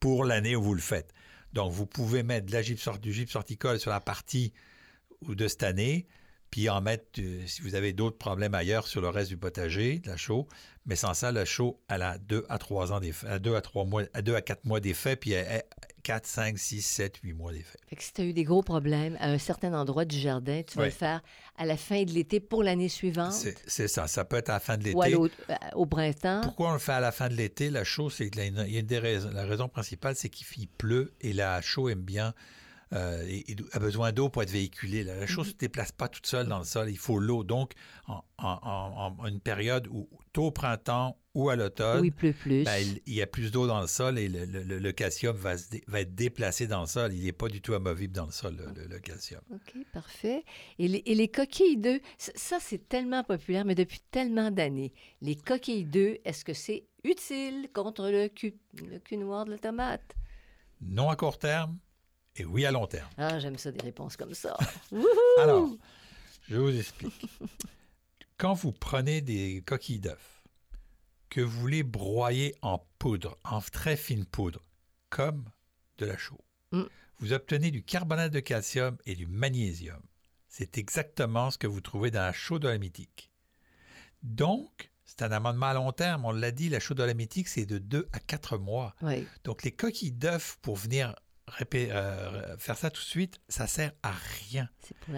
pour 0.00 0.24
l'année 0.24 0.56
où 0.56 0.62
vous 0.62 0.74
le 0.74 0.80
faites. 0.80 1.12
Donc, 1.52 1.72
vous 1.72 1.86
pouvez 1.86 2.22
mettre 2.22 2.46
de 2.46 2.52
la 2.52 2.62
gypse, 2.62 2.88
du 3.00 3.12
gypse 3.12 3.34
horticole 3.36 3.78
sur 3.78 3.90
la 3.90 4.00
partie 4.00 4.52
ou 5.22 5.34
de 5.34 5.46
cette 5.48 5.62
année, 5.62 6.06
puis 6.50 6.68
en 6.68 6.80
mettre, 6.80 7.04
euh, 7.20 7.46
si 7.46 7.62
vous 7.62 7.74
avez 7.74 7.92
d'autres 7.92 8.18
problèmes 8.18 8.54
ailleurs, 8.54 8.86
sur 8.86 9.00
le 9.00 9.08
reste 9.08 9.28
du 9.30 9.36
potager, 9.36 10.00
de 10.00 10.08
la 10.08 10.16
chaux. 10.16 10.46
Mais 10.86 10.96
sans 10.96 11.14
ça, 11.14 11.32
la 11.32 11.44
chaux, 11.44 11.80
elle 11.88 12.02
a 12.02 12.18
2 12.18 12.44
à 12.48 12.58
3 12.58 12.92
ans 12.92 13.00
d'effet, 13.00 13.26
à 13.28 13.38
2 13.38 13.54
à 13.54 13.60
3 13.60 13.84
mois, 13.86 14.02
à 14.12 14.20
2 14.22 14.34
à 14.34 14.42
4 14.42 14.64
mois 14.66 14.80
d'effet, 14.80 15.16
puis 15.16 15.32
elle, 15.32 15.62
4, 16.04 16.26
5, 16.26 16.58
6, 16.58 16.82
7, 16.82 17.16
8 17.24 17.32
mois 17.32 17.52
d'effet. 17.52 17.78
Fait 17.88 17.96
que 17.96 18.02
si 18.04 18.12
tu 18.12 18.20
as 18.20 18.24
eu 18.24 18.32
des 18.32 18.44
gros 18.44 18.62
problèmes 18.62 19.16
à 19.18 19.30
un 19.30 19.38
certain 19.38 19.72
endroit 19.74 20.04
du 20.04 20.16
jardin, 20.18 20.62
tu 20.62 20.76
vas 20.76 20.82
Oui. 20.84 20.88
le 20.90 20.94
faire 20.94 21.20
à 21.56 21.64
la 21.66 21.76
fin 21.76 22.04
de 22.04 22.12
l'été 22.12 22.38
pour 22.40 22.62
l'année 22.62 22.88
suivante? 22.88 23.32
C'est 23.66 23.88
ça. 23.88 24.06
Ça 24.06 24.24
peut 24.24 24.36
être 24.36 24.50
à 24.50 24.54
la 24.54 24.60
fin 24.60 24.76
de 24.76 24.92
ou 24.92 25.00
l'été. 25.02 25.14
l'autre- 25.14 25.34
euh, 25.50 25.54
au 25.74 25.86
printemps? 25.86 26.42
Pourquoi 26.44 26.70
on 26.70 26.72
le 26.74 26.78
fait 26.78 26.92
à 26.92 27.00
la 27.00 27.10
fin 27.10 27.28
de 27.28 27.34
l'été? 27.34 27.70
La 27.70 27.82
chaux, 27.84 28.10
c'est 28.10 28.28
que 28.30 28.36
la, 28.38 28.44
il 28.46 28.72
y 28.72 28.76
a 28.76 28.80
une 28.80 28.86
des 28.86 28.98
raisons, 28.98 29.30
la 29.32 29.44
raison 29.46 29.66
principale, 29.68 30.14
c'est 30.14 30.28
qu'il 30.28 30.46
il 30.58 30.68
pleut 30.68 31.12
et 31.22 31.32
la 31.32 31.60
chaux 31.62 31.88
aime 31.88 32.02
bien, 32.02 32.34
euh, 32.92 33.24
et- 33.26 33.50
et 33.52 33.56
a 33.72 33.78
besoin 33.78 34.12
d'eau 34.12 34.28
pour 34.28 34.42
être 34.42 34.50
véhiculée. 34.50 35.02
La, 35.04 35.26
chaux 35.26 35.42
ne 35.42 35.48
se 35.48 35.54
déplace 35.54 35.92
pas 35.92 36.08
toute 36.08 36.26
seule 36.26 36.46
dans 36.46 36.58
le 36.58 36.64
sol, 36.64 36.90
il 36.90 36.98
faut 36.98 37.18
l'eau. 37.18 37.42
Donc, 37.44 37.72
en, 38.06 38.22
en- 38.38 38.58
en- 38.62 39.16
en 39.18 39.26
une 39.26 39.40
période 39.40 39.86
où, 39.90 40.08
tôt 40.32 40.44
au 40.46 40.50
printemps 40.50 41.18
ou 41.34 41.48
à 41.50 41.56
l'automne, 41.56 42.00
Où 42.02 42.04
il 42.04 42.12
pleut 42.12 42.32
plus. 42.32 42.62
ben, 42.62 42.76
il, 42.78 43.00
il 43.06 43.14
y 43.14 43.22
a 43.22 43.26
plus 43.26 43.50
d'eau 43.50 43.66
dans 43.66 43.80
le 43.80 43.88
sol 43.88 44.18
et 44.18 44.28
le, 44.28 44.44
le- 44.44 44.62
le- 44.62 44.78
le 44.78 44.92
calcium 44.92 45.34
va, 45.36 45.58
se 45.58 45.68
dé- 45.70 45.82
va 45.88 46.00
être 46.02 46.14
déplacé 46.14 46.66
dans 46.68 46.82
le 46.82 46.86
sol. 46.86 47.12
Il 47.12 47.24
n'est 47.24 47.32
pas 47.32 47.48
du 47.48 47.60
tout 47.60 47.74
amovible 47.74 48.14
dans 48.14 48.26
le 48.26 48.32
sol, 48.32 48.56
le, 48.88 48.98
calcium. 49.00 49.40
OK, 49.52 49.74
parfait. 49.92 50.44
Et 50.78 50.86
les, 50.86 51.02
et 51.06 51.14
les 51.16 51.28
coquilles 51.28 51.76
d'œufs, 51.78 52.00
ça, 52.18 52.30
ça, 52.36 52.58
c'est 52.60 52.88
tellement 52.88 53.24
populaire, 53.24 53.64
mais 53.64 53.74
depuis 53.74 54.00
tellement 54.12 54.50
d'années. 54.52 54.92
Les 55.22 55.34
coquilles 55.34 55.84
d'œufs, 55.86 56.18
est-ce 56.24 56.44
que 56.44 56.52
c'est 56.54 56.84
utile 57.02 57.68
contre 57.74 58.08
le 58.10 58.28
cul, 58.28 58.54
le 58.88 58.98
cul 59.00 59.16
noir 59.16 59.44
de 59.46 59.50
la 59.50 59.58
tomate? 59.58 60.14
Non 60.80 61.08
à 61.08 61.16
court 61.16 61.38
terme 61.38 61.78
et 62.36 62.44
oui 62.44 62.64
à 62.66 62.70
long 62.70 62.86
terme. 62.86 63.08
Ah, 63.16 63.38
j'aime 63.38 63.58
ça, 63.58 63.70
des 63.72 63.82
réponses 63.82 64.16
comme 64.16 64.34
ça. 64.34 64.56
Alors, 65.42 65.68
je 66.48 66.56
vous 66.56 66.76
explique. 66.78 67.26
Quand 68.36 68.54
vous 68.54 68.72
prenez 68.72 69.20
des 69.20 69.62
coquilles 69.66 70.00
d'œufs, 70.00 70.42
que 71.30 71.40
vous 71.40 71.66
les 71.66 71.82
broyez 71.82 72.54
en 72.62 72.84
poudre, 72.98 73.38
en 73.44 73.60
très 73.60 73.96
fine 73.96 74.24
poudre, 74.24 74.60
comme 75.10 75.44
de 75.98 76.06
la 76.06 76.16
chaux, 76.16 76.40
Mm. 76.72 76.82
vous 77.18 77.32
obtenez 77.32 77.70
du 77.70 77.84
carbonate 77.84 78.32
de 78.32 78.40
calcium 78.40 78.96
et 79.06 79.14
du 79.14 79.26
magnésium. 79.28 80.02
C'est 80.48 80.76
exactement 80.78 81.52
ce 81.52 81.58
que 81.58 81.68
vous 81.68 81.80
trouvez 81.80 82.10
dans 82.10 82.22
la 82.22 82.32
chaux 82.32 82.58
dolomite. 82.58 83.30
Donc, 84.22 84.90
c'est 85.04 85.22
un 85.22 85.30
amendement 85.30 85.66
à 85.66 85.74
long 85.74 85.92
terme. 85.92 86.24
On 86.24 86.32
l'a 86.32 86.50
dit, 86.50 86.68
la 86.68 86.80
chaux 86.80 86.94
dolomite, 86.94 87.46
c'est 87.46 87.66
de 87.66 87.78
2 87.78 88.08
à 88.12 88.18
4 88.18 88.58
mois. 88.58 88.94
Oui. 89.02 89.26
Donc, 89.44 89.62
les 89.62 89.70
coquilles 89.72 90.12
d'œufs, 90.12 90.58
pour 90.62 90.76
venir 90.76 91.14
répé- 91.48 91.88
euh, 91.90 92.56
faire 92.58 92.76
ça 92.76 92.90
tout 92.90 93.00
de 93.02 93.06
suite, 93.06 93.40
ça 93.48 93.66
sert 93.66 93.92
à 94.02 94.12
rien. 94.50 94.68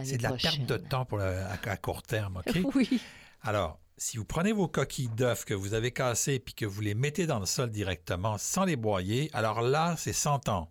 C'est 0.04 0.18
de 0.18 0.22
la 0.22 0.30
prochaine. 0.30 0.66
perte 0.66 0.68
de 0.68 0.76
temps 0.88 1.04
pour 1.04 1.18
le- 1.18 1.24
à, 1.24 1.52
à 1.64 1.76
court 1.76 2.02
terme, 2.02 2.42
OK? 2.46 2.58
Oui. 2.74 3.00
Alors, 3.42 3.78
si 3.96 4.16
vous 4.18 4.24
prenez 4.24 4.52
vos 4.52 4.68
coquilles 4.68 5.08
d'œufs 5.08 5.44
que 5.44 5.54
vous 5.54 5.72
avez 5.74 5.90
cassées 5.92 6.38
puis 6.38 6.54
que 6.54 6.66
vous 6.66 6.80
les 6.80 6.94
mettez 6.94 7.26
dans 7.26 7.38
le 7.38 7.46
sol 7.46 7.70
directement 7.70 8.38
sans 8.38 8.64
les 8.64 8.76
broyer, 8.76 9.30
alors 9.32 9.62
là, 9.62 9.94
c'est 9.96 10.12
100 10.12 10.48
ans. 10.48 10.70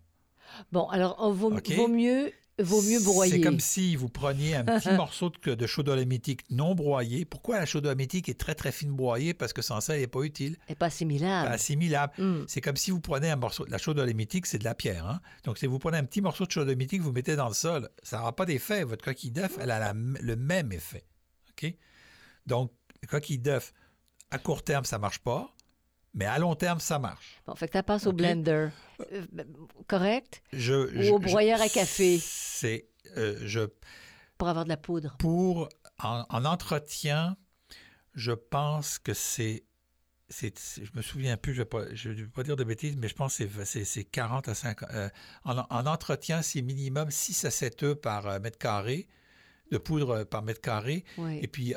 Bon, 0.72 0.86
alors, 0.90 1.16
on 1.18 1.32
vaut 1.32 1.88
mieux, 1.88 2.32
vaut 2.58 2.82
mieux 2.82 3.00
broyer. 3.00 3.32
C'est 3.34 3.40
comme 3.40 3.60
si 3.60 3.96
vous 3.96 4.08
preniez 4.08 4.54
un 4.56 4.64
petit 4.64 4.90
morceau 4.96 5.30
de, 5.44 5.54
de 5.54 5.66
chaux 5.66 5.82
dolomitique 5.82 6.42
non 6.50 6.74
broyé. 6.74 7.24
Pourquoi 7.24 7.58
la 7.58 7.66
chaux 7.66 7.80
dolomitique 7.80 8.28
est 8.28 8.38
très, 8.38 8.54
très 8.54 8.72
fine 8.72 8.92
broyée? 8.92 9.34
Parce 9.34 9.52
que 9.52 9.62
sans 9.62 9.80
ça, 9.80 9.94
elle 9.94 10.00
n'est 10.00 10.06
pas 10.06 10.22
utile, 10.22 10.56
Elle 10.62 10.70
n'est 10.72 10.74
pas 10.76 10.86
assimilable. 10.86 11.48
pas 11.48 11.54
assimilable. 11.54 12.12
Hum. 12.18 12.44
C'est 12.48 12.60
comme 12.60 12.76
si 12.76 12.90
vous 12.90 13.00
prenez 13.00 13.30
un 13.30 13.36
morceau. 13.36 13.66
La 13.68 13.78
chaux 13.78 13.94
dolomitique, 13.94 14.46
c'est 14.46 14.58
de 14.58 14.64
la 14.64 14.74
pierre. 14.74 15.06
Hein? 15.06 15.20
Donc, 15.44 15.58
si 15.58 15.66
vous 15.66 15.78
prenez 15.78 15.98
un 15.98 16.04
petit 16.04 16.20
morceau 16.20 16.46
de 16.46 16.50
chaux 16.50 16.64
dolomitique, 16.64 17.02
vous 17.02 17.12
mettez 17.12 17.36
dans 17.36 17.48
le 17.48 17.54
sol, 17.54 17.88
ça 18.02 18.18
n'aura 18.18 18.34
pas 18.34 18.46
d'effet. 18.46 18.84
Votre 18.84 19.04
coquille 19.04 19.30
d'œuf, 19.32 19.56
elle 19.60 19.70
a 19.70 19.78
la- 19.78 19.92
le 19.94 20.36
même 20.36 20.72
effet. 20.72 21.04
OK? 21.50 21.72
Donc, 22.46 22.72
coquille 23.08 23.38
d'œuf, 23.38 23.72
à 24.30 24.38
court 24.38 24.62
terme, 24.64 24.84
ça 24.84 24.96
ne 24.96 25.02
marche 25.02 25.18
pas, 25.20 25.54
mais 26.16 26.24
à 26.24 26.38
long 26.38 26.56
terme, 26.56 26.80
ça 26.80 26.98
marche. 26.98 27.40
Bon, 27.46 27.54
fait 27.54 27.68
que 27.68 27.78
tu 27.78 27.84
passes 27.84 28.06
au 28.06 28.10
OK. 28.10 28.16
blender. 28.16 28.68
Euh, 29.12 29.24
ben, 29.30 29.46
correct? 29.86 30.42
Je, 30.52 30.74
Ou 31.10 31.14
au 31.16 31.20
je- 31.22 31.28
broyeur 31.28 31.60
à 31.62 31.68
café? 31.68 32.18
C'est. 32.20 32.88
euh, 33.16 33.38
je, 33.44 33.60
Pour 34.38 34.48
avoir 34.48 34.64
de 34.64 34.70
la 34.70 34.76
poudre. 34.76 35.14
pour. 35.18 35.68
En, 36.02 36.26
en 36.28 36.44
entretien, 36.44 37.36
je 38.14 38.32
pense 38.32 38.98
que 38.98 39.14
c'est. 39.14 39.64
je 40.30 40.90
me 40.94 41.02
souviens 41.02 41.36
plus, 41.36 41.54
je 41.54 42.08
ne 42.08 42.14
vais, 42.14 42.26
pas 42.26 42.42
dire 42.42 42.56
de 42.56 42.64
bêtises, 42.64 42.96
mais 42.96 43.08
je 43.08 43.14
pense 43.14 43.36
que 43.38 43.46
c'est- 43.48 43.64
c'est 43.64 43.84
c'est 43.84 44.04
40 44.04 44.48
à 44.48 44.54
50. 44.54 44.90
euh, 44.92 45.08
en, 45.44 45.58
en 45.70 45.86
entretien, 45.86 46.42
c'est 46.42 46.62
minimum 46.62 47.10
6 47.10 47.44
à 47.44 47.50
7 47.50 47.82
œufs 47.84 47.94
par 48.00 48.40
mètre 48.40 48.58
carré, 48.58 49.06
de 49.70 49.78
poudre 49.78 50.24
par 50.24 50.42
mètre 50.42 50.60
carré. 50.60 51.04
Oui. 51.18 51.38
Et 51.42 51.46
puis, 51.48 51.74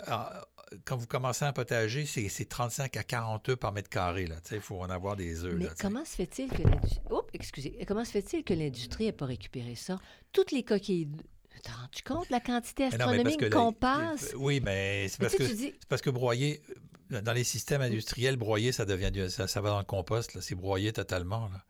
quand 0.86 0.98
vous 0.98 1.08
commencez 1.08 1.46
un 1.46 1.54
potager, 1.54 2.06
c'est 2.06 2.30
c'est 2.30 2.46
35 2.46 2.96
à 2.98 3.04
40 3.04 3.50
œufs 3.50 3.56
par 3.58 3.72
mètre 3.72 3.90
carré. 3.90 4.28
Il 4.52 4.60
faut 4.62 4.80
en 4.82 4.90
avoir 4.90 5.16
des 5.16 5.44
œufs. 5.44 5.56
Mais 5.56 5.66
là, 5.66 5.72
comment 5.80 6.06
se 6.06 6.16
fait-il 6.16 6.50
que 6.50 6.62
l'industrie... 6.64 7.02
Excusez. 7.34 7.86
Comment 7.88 8.06
se 8.06 8.12
fait-il 8.12 8.44
que 8.44 8.54
l'industrie 8.54 9.06
n'ait 9.06 9.12
pas 9.12 9.26
récupéré 9.26 9.76
ça? 9.76 9.98
Toutes 10.32 10.52
les 10.52 10.64
coquilles... 10.64 11.08
T'as 11.64 11.74
rendu 11.74 12.02
compte 12.06 12.30
la 12.30 12.40
quantité 12.40 12.86
astronomique 12.86 13.50
qu'on 13.50 13.74
passe? 13.74 14.34
Oui, 14.38 14.62
mais 14.64 15.08
c'est 15.10 15.20
parce 15.20 15.34
tu 15.34 15.40
que 15.40 15.46
sais, 15.48 15.56
dis, 15.56 15.74
C'est 15.78 15.90
parce 15.90 16.02
que 16.02 16.10
broyer, 16.10 16.62
euh, 17.12 17.22
dans 17.22 17.34
les 17.34 17.44
systèmes 17.44 17.82
industriels, 17.82 18.38
broyer, 18.38 18.72
ça 18.72 18.86
devient 18.86 19.12
du- 19.12 19.30
ça, 19.30 19.46
ça 19.48 19.60
va 19.60 19.70
dans 19.70 19.80
le 19.80 19.84
compost. 19.86 20.40
C'est 20.40 20.56
broyé 20.56 20.94
totalement. 20.94 21.50
Là. 21.50 21.62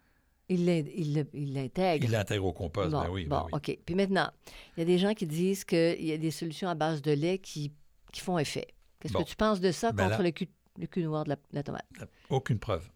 il 0.50 1.54
l'intègre. 1.54 2.06
Il 2.06 2.12
l'intègre 2.12 2.46
au 2.46 2.54
compost. 2.54 2.92
Bon, 2.92 3.02
ben 3.02 3.10
oui, 3.10 3.26
ben 3.26 3.40
bon, 3.40 3.46
oui. 3.46 3.52
OK. 3.54 3.80
Puis 3.84 3.96
maintenant, 3.96 4.30
il 4.78 4.82
y 4.82 4.84
a 4.84 4.86
des 4.86 5.00
gens 5.00 5.14
qui 5.16 5.26
disent 5.26 5.64
qu'il 5.64 6.06
y 6.06 6.12
a 6.12 6.18
des 6.18 6.32
solutions 6.32 6.70
à 6.70 6.76
base 6.76 7.02
de 7.02 7.12
lait 7.12 7.40
qui, 7.40 7.72
qui 8.12 8.22
font 8.22 8.38
effet. 8.38 8.68
Qu'est-ce 9.00 9.14
Bon. 9.14 9.24
que 9.24 9.30
tu 9.30 9.36
penses 9.36 9.60
de 9.62 9.72
ça 9.72 9.92
Ben 9.92 10.06
contre 10.06 10.18
là- 10.20 10.24
le, 10.26 10.32
cul, 10.32 10.50
le 10.78 10.88
cul 10.88 11.04
noir 11.04 11.24
de 11.24 11.30
la, 11.30 11.36
la 11.54 11.64
tomate? 11.64 11.86
Aucune 12.30 12.60
preuve. 12.60 12.88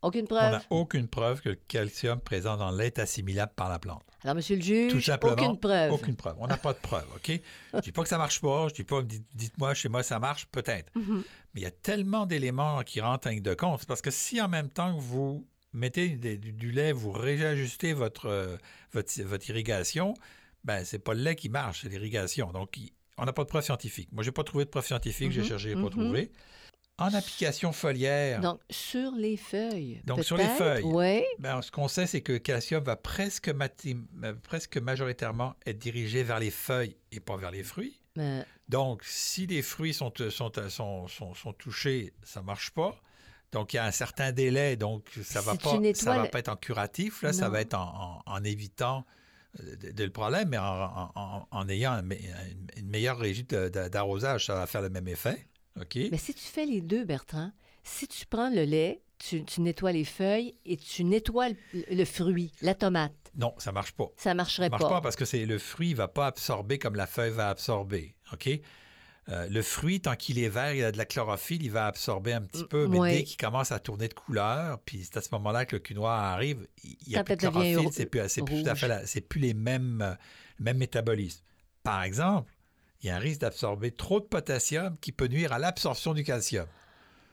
Aucune 0.00 0.22
On 0.24 0.26
preuve? 0.26 0.52
n'a 0.52 0.62
aucune 0.70 1.08
preuve 1.08 1.40
que 1.40 1.48
le 1.48 1.54
calcium 1.56 2.20
présent 2.20 2.56
dans 2.56 2.70
le 2.70 2.78
lait 2.78 2.86
est 2.86 3.00
assimilable 3.00 3.52
par 3.56 3.68
la 3.68 3.80
plante. 3.80 4.04
Alors, 4.22 4.36
monsieur 4.36 4.54
le 4.54 4.62
juge, 4.62 4.92
Tout 4.92 5.00
simplement, 5.00 5.32
aucune 5.32 5.58
preuve. 5.58 5.92
Aucune 5.92 6.14
preuve. 6.14 6.36
On 6.38 6.46
n'a 6.46 6.56
pas 6.56 6.72
de 6.72 6.78
preuve, 6.78 7.06
OK? 7.16 7.32
Je 7.74 7.80
dis 7.80 7.90
pas 7.90 8.02
que 8.04 8.08
ça 8.08 8.18
marche 8.18 8.40
pas. 8.40 8.68
Je 8.68 8.74
dis 8.74 8.84
pas, 8.84 9.02
dites- 9.02 9.26
dites-moi, 9.34 9.74
chez 9.74 9.88
moi, 9.88 10.04
ça 10.04 10.20
marche, 10.20 10.46
peut-être. 10.46 10.92
Mhm. 10.94 11.24
Mais 11.54 11.60
il 11.60 11.64
y 11.64 11.66
a 11.66 11.70
tellement 11.72 12.26
d'éléments 12.26 12.82
qui 12.84 13.00
rentrent 13.00 13.26
en 13.26 13.30
ligne 13.30 13.42
de 13.42 13.54
compte. 13.54 13.86
Parce 13.86 14.00
que 14.02 14.12
si 14.12 14.40
en 14.40 14.48
même 14.48 14.68
temps 14.68 14.94
que 14.96 15.00
vous 15.00 15.44
mettez 15.72 16.10
du, 16.10 16.52
du 16.52 16.70
lait, 16.70 16.92
vous 16.92 17.10
réajustez 17.10 17.92
votre, 17.92 18.26
euh, 18.26 18.56
votre, 18.92 19.20
votre 19.22 19.50
irrigation, 19.50 20.14
ben 20.62 20.84
c'est 20.84 20.98
pas 21.00 21.14
le 21.14 21.22
lait 21.22 21.34
qui 21.36 21.48
marche, 21.48 21.82
c'est 21.82 21.88
l'irrigation. 21.88 22.52
Donc, 22.52 22.76
il- 22.76 22.92
on 23.18 23.24
n'a 23.24 23.32
pas 23.32 23.44
de 23.44 23.48
preuve 23.48 23.64
scientifique. 23.64 24.08
Moi, 24.12 24.22
j'ai 24.22 24.32
pas 24.32 24.44
trouvé 24.44 24.64
de 24.64 24.70
preuve 24.70 24.86
scientifique, 24.86 25.32
j'ai 25.32 25.40
Mhm, 25.42 25.46
cherché, 25.46 25.68
j'ai 25.70 25.74
pas 25.74 25.80
mhm. 25.82 25.90
trouvé. 25.90 26.32
En 27.00 27.14
application 27.14 27.70
foliaire, 27.72 28.40
Donc, 28.40 28.60
sur 28.70 29.12
les 29.12 29.36
feuilles. 29.36 30.00
Donc, 30.04 30.24
sur 30.24 30.36
les 30.36 30.48
feuilles. 30.48 30.82
Oui. 30.82 31.22
ben, 31.38 31.62
ce 31.62 31.70
qu'on 31.70 31.86
sait, 31.86 32.06
c'est 32.08 32.22
que 32.22 32.32
le 32.32 32.38
calcium 32.40 32.82
va 32.82 32.96
presque, 32.96 33.48
euh, 33.50 34.34
presque 34.42 34.78
majoritairement 34.78 35.54
être 35.64 35.78
dirigé 35.78 36.24
vers 36.24 36.40
les 36.40 36.50
feuilles 36.50 36.96
et 37.12 37.20
pas 37.20 37.36
vers 37.36 37.52
les 37.52 37.62
fruits. 37.62 38.00
Mais 38.16 38.44
Donc, 38.68 39.04
si 39.04 39.46
les 39.46 39.62
fruits 39.62 39.94
sont, 39.94 40.12
sont, 40.30 40.50
sont, 40.68 41.06
sont, 41.06 41.34
sont 41.34 41.52
touchés, 41.52 42.12
ça 42.24 42.40
ne 42.40 42.46
marche 42.46 42.70
pas. 42.70 42.96
Donc, 43.52 43.72
il 43.72 43.76
y 43.76 43.78
a 43.78 43.84
un 43.84 43.92
certain 43.92 44.32
délai, 44.32 44.74
donc 44.76 45.08
ça 45.22 45.38
ne 45.40 45.44
va, 45.44 45.52
Si 45.52 45.58
pas, 45.58 45.94
ça 45.94 46.16
va 46.16 46.26
pas 46.26 46.38
être 46.40 46.48
en 46.48 46.56
curatif, 46.56 47.22
là, 47.22 47.32
ça 47.32 47.48
va 47.48 47.60
être 47.60 47.74
en, 47.74 48.22
en- 48.26 48.32
en 48.32 48.44
évitant 48.44 48.98
euh, 48.98 49.02
de, 49.62 49.90
de 49.92 50.04
le 50.04 50.10
problème, 50.10 50.48
mais 50.50 50.58
en, 50.58 51.10
en- 51.50 51.68
ayant 51.68 51.92
un 51.92 52.02
une, 52.76 52.88
meilleure 52.88 53.18
régie 53.18 53.44
d'arrosage, 53.44 54.46
ça 54.46 54.54
va 54.54 54.66
faire 54.66 54.82
le 54.82 54.90
même 54.90 55.08
effet. 55.08 55.46
OK? 55.80 55.96
Mais 56.10 56.18
si 56.18 56.34
tu 56.34 56.44
fais 56.44 56.66
les 56.66 56.80
deux, 56.80 57.04
Bertrand, 57.04 57.52
si 57.82 58.06
tu 58.08 58.26
prends 58.26 58.50
le 58.50 58.64
lait, 58.64 59.00
tu, 59.18 59.44
tu 59.44 59.60
nettoies 59.60 59.92
les 59.92 60.04
feuilles 60.04 60.54
et 60.64 60.76
tu 60.76 61.04
nettoies 61.04 61.48
le, 61.48 61.56
le 61.90 62.04
fruit, 62.04 62.52
la 62.62 62.74
tomate, 62.74 63.12
Non, 63.36 63.54
ça 63.58 63.70
ne 63.70 63.74
marche 63.74 63.92
pas. 63.92 64.08
ça 64.16 64.32
marcherait 64.34 64.66
Ça 64.66 64.70
marche 64.70 64.82
pas 64.88 65.00
parce 65.00 65.16
que 65.16 65.24
c'est 65.24 65.44
le 65.44 65.58
fruit 65.58 65.90
ne 65.90 65.96
va 65.96 66.08
pas 66.08 66.26
absorber 66.26 66.78
comme 66.78 66.94
la 66.94 67.06
feuille 67.06 67.32
va 67.32 67.48
absorber. 67.48 68.14
OK? 68.32 68.48
Euh, 69.30 69.46
le 69.50 69.60
fruit, 69.62 70.00
tant 70.00 70.16
qu'il 70.16 70.38
est 70.38 70.48
vert, 70.48 70.72
il 70.74 70.82
a 70.84 70.90
de 70.92 70.96
la 70.96 71.04
chlorophylle, 71.04 71.62
il 71.62 71.70
va 71.70 71.86
absorber 71.86 72.32
un 72.32 72.40
petit 72.42 72.64
Mm, 72.64 72.68
peu, 72.68 72.86
mais 72.88 72.98
dès 73.02 73.24
qu'il 73.24 73.36
commence 73.36 73.72
à 73.72 73.78
tourner 73.78 74.08
de 74.08 74.14
couleur, 74.14 74.80
puis 74.80 75.04
c'est 75.04 75.18
à 75.18 75.20
ce 75.20 75.28
moment-là 75.32 75.66
que 75.66 75.76
le 75.76 75.80
cul 75.80 75.94
noir 75.94 76.18
arrive, 76.22 76.66
il 76.82 76.96
n'y 77.08 77.16
a 77.16 77.20
plus 77.20 77.34
de 77.36 77.40
chlorophylle, 77.40 77.92
c'est 77.92 78.06
plus, 78.06 78.20
c'est 78.28 78.42
plus 78.42 78.62
tout 78.62 78.70
à 78.70 78.74
fait 78.74 79.06
c'est 79.06 79.20
plus 79.20 79.40
les 79.40 79.54
mêmes, 79.54 80.00
euh, 80.02 80.14
le 80.58 80.64
même 80.64 80.78
métabolisme. 80.78 81.42
Par 81.82 82.02
exemple, 82.04 82.52
il 83.02 83.08
y 83.08 83.10
a 83.10 83.16
un 83.16 83.18
risque 83.18 83.40
d'absorber 83.42 83.90
trop 83.92 84.20
de 84.20 84.24
potassium 84.26 84.96
qui 85.00 85.12
peut 85.12 85.28
nuire 85.28 85.52
à 85.52 85.58
l'absorption 85.58 86.14
du 86.14 86.24
calcium. 86.24 86.66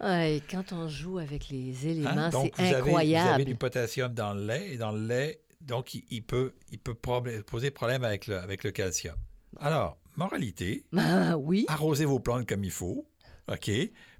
Ouais, 0.02 0.42
quand 0.50 0.72
on 0.74 0.88
joue 0.88 1.20
avec 1.20 1.50
les 1.50 1.88
Hein? 2.04 2.16
éléments, 2.16 2.30
Donc, 2.30 2.54
c'est 2.56 2.56
vous 2.58 2.74
avez, 2.74 3.04
vous 3.04 3.28
incroyable. 3.28 3.28
avez 3.28 3.46
du 3.46 3.56
potassium 3.56 4.14
dans 4.14 4.34
le 4.34 4.46
lait, 4.46 4.74
et 4.74 4.78
dans 4.78 4.92
le 4.92 5.06
lait, 5.08 5.42
donc 5.62 5.94
il, 5.94 6.04
il 6.10 6.24
peut, 6.24 6.54
il 6.70 6.80
peut 6.80 6.94
poser 6.96 7.72
problème 7.72 8.04
avec 8.04 8.28
le, 8.28 8.38
avec 8.38 8.64
le 8.64 8.72
calcium. 8.72 9.16
Alors, 9.60 9.98
moralité, 10.18 10.86
Ah 10.98 11.38
oui, 11.38 11.66
arrosez 11.68 12.06
vos 12.06 12.20
plantes 12.20 12.48
comme 12.48 12.64
il 12.64 12.72
faut, 12.72 13.08
OK? 13.52 13.72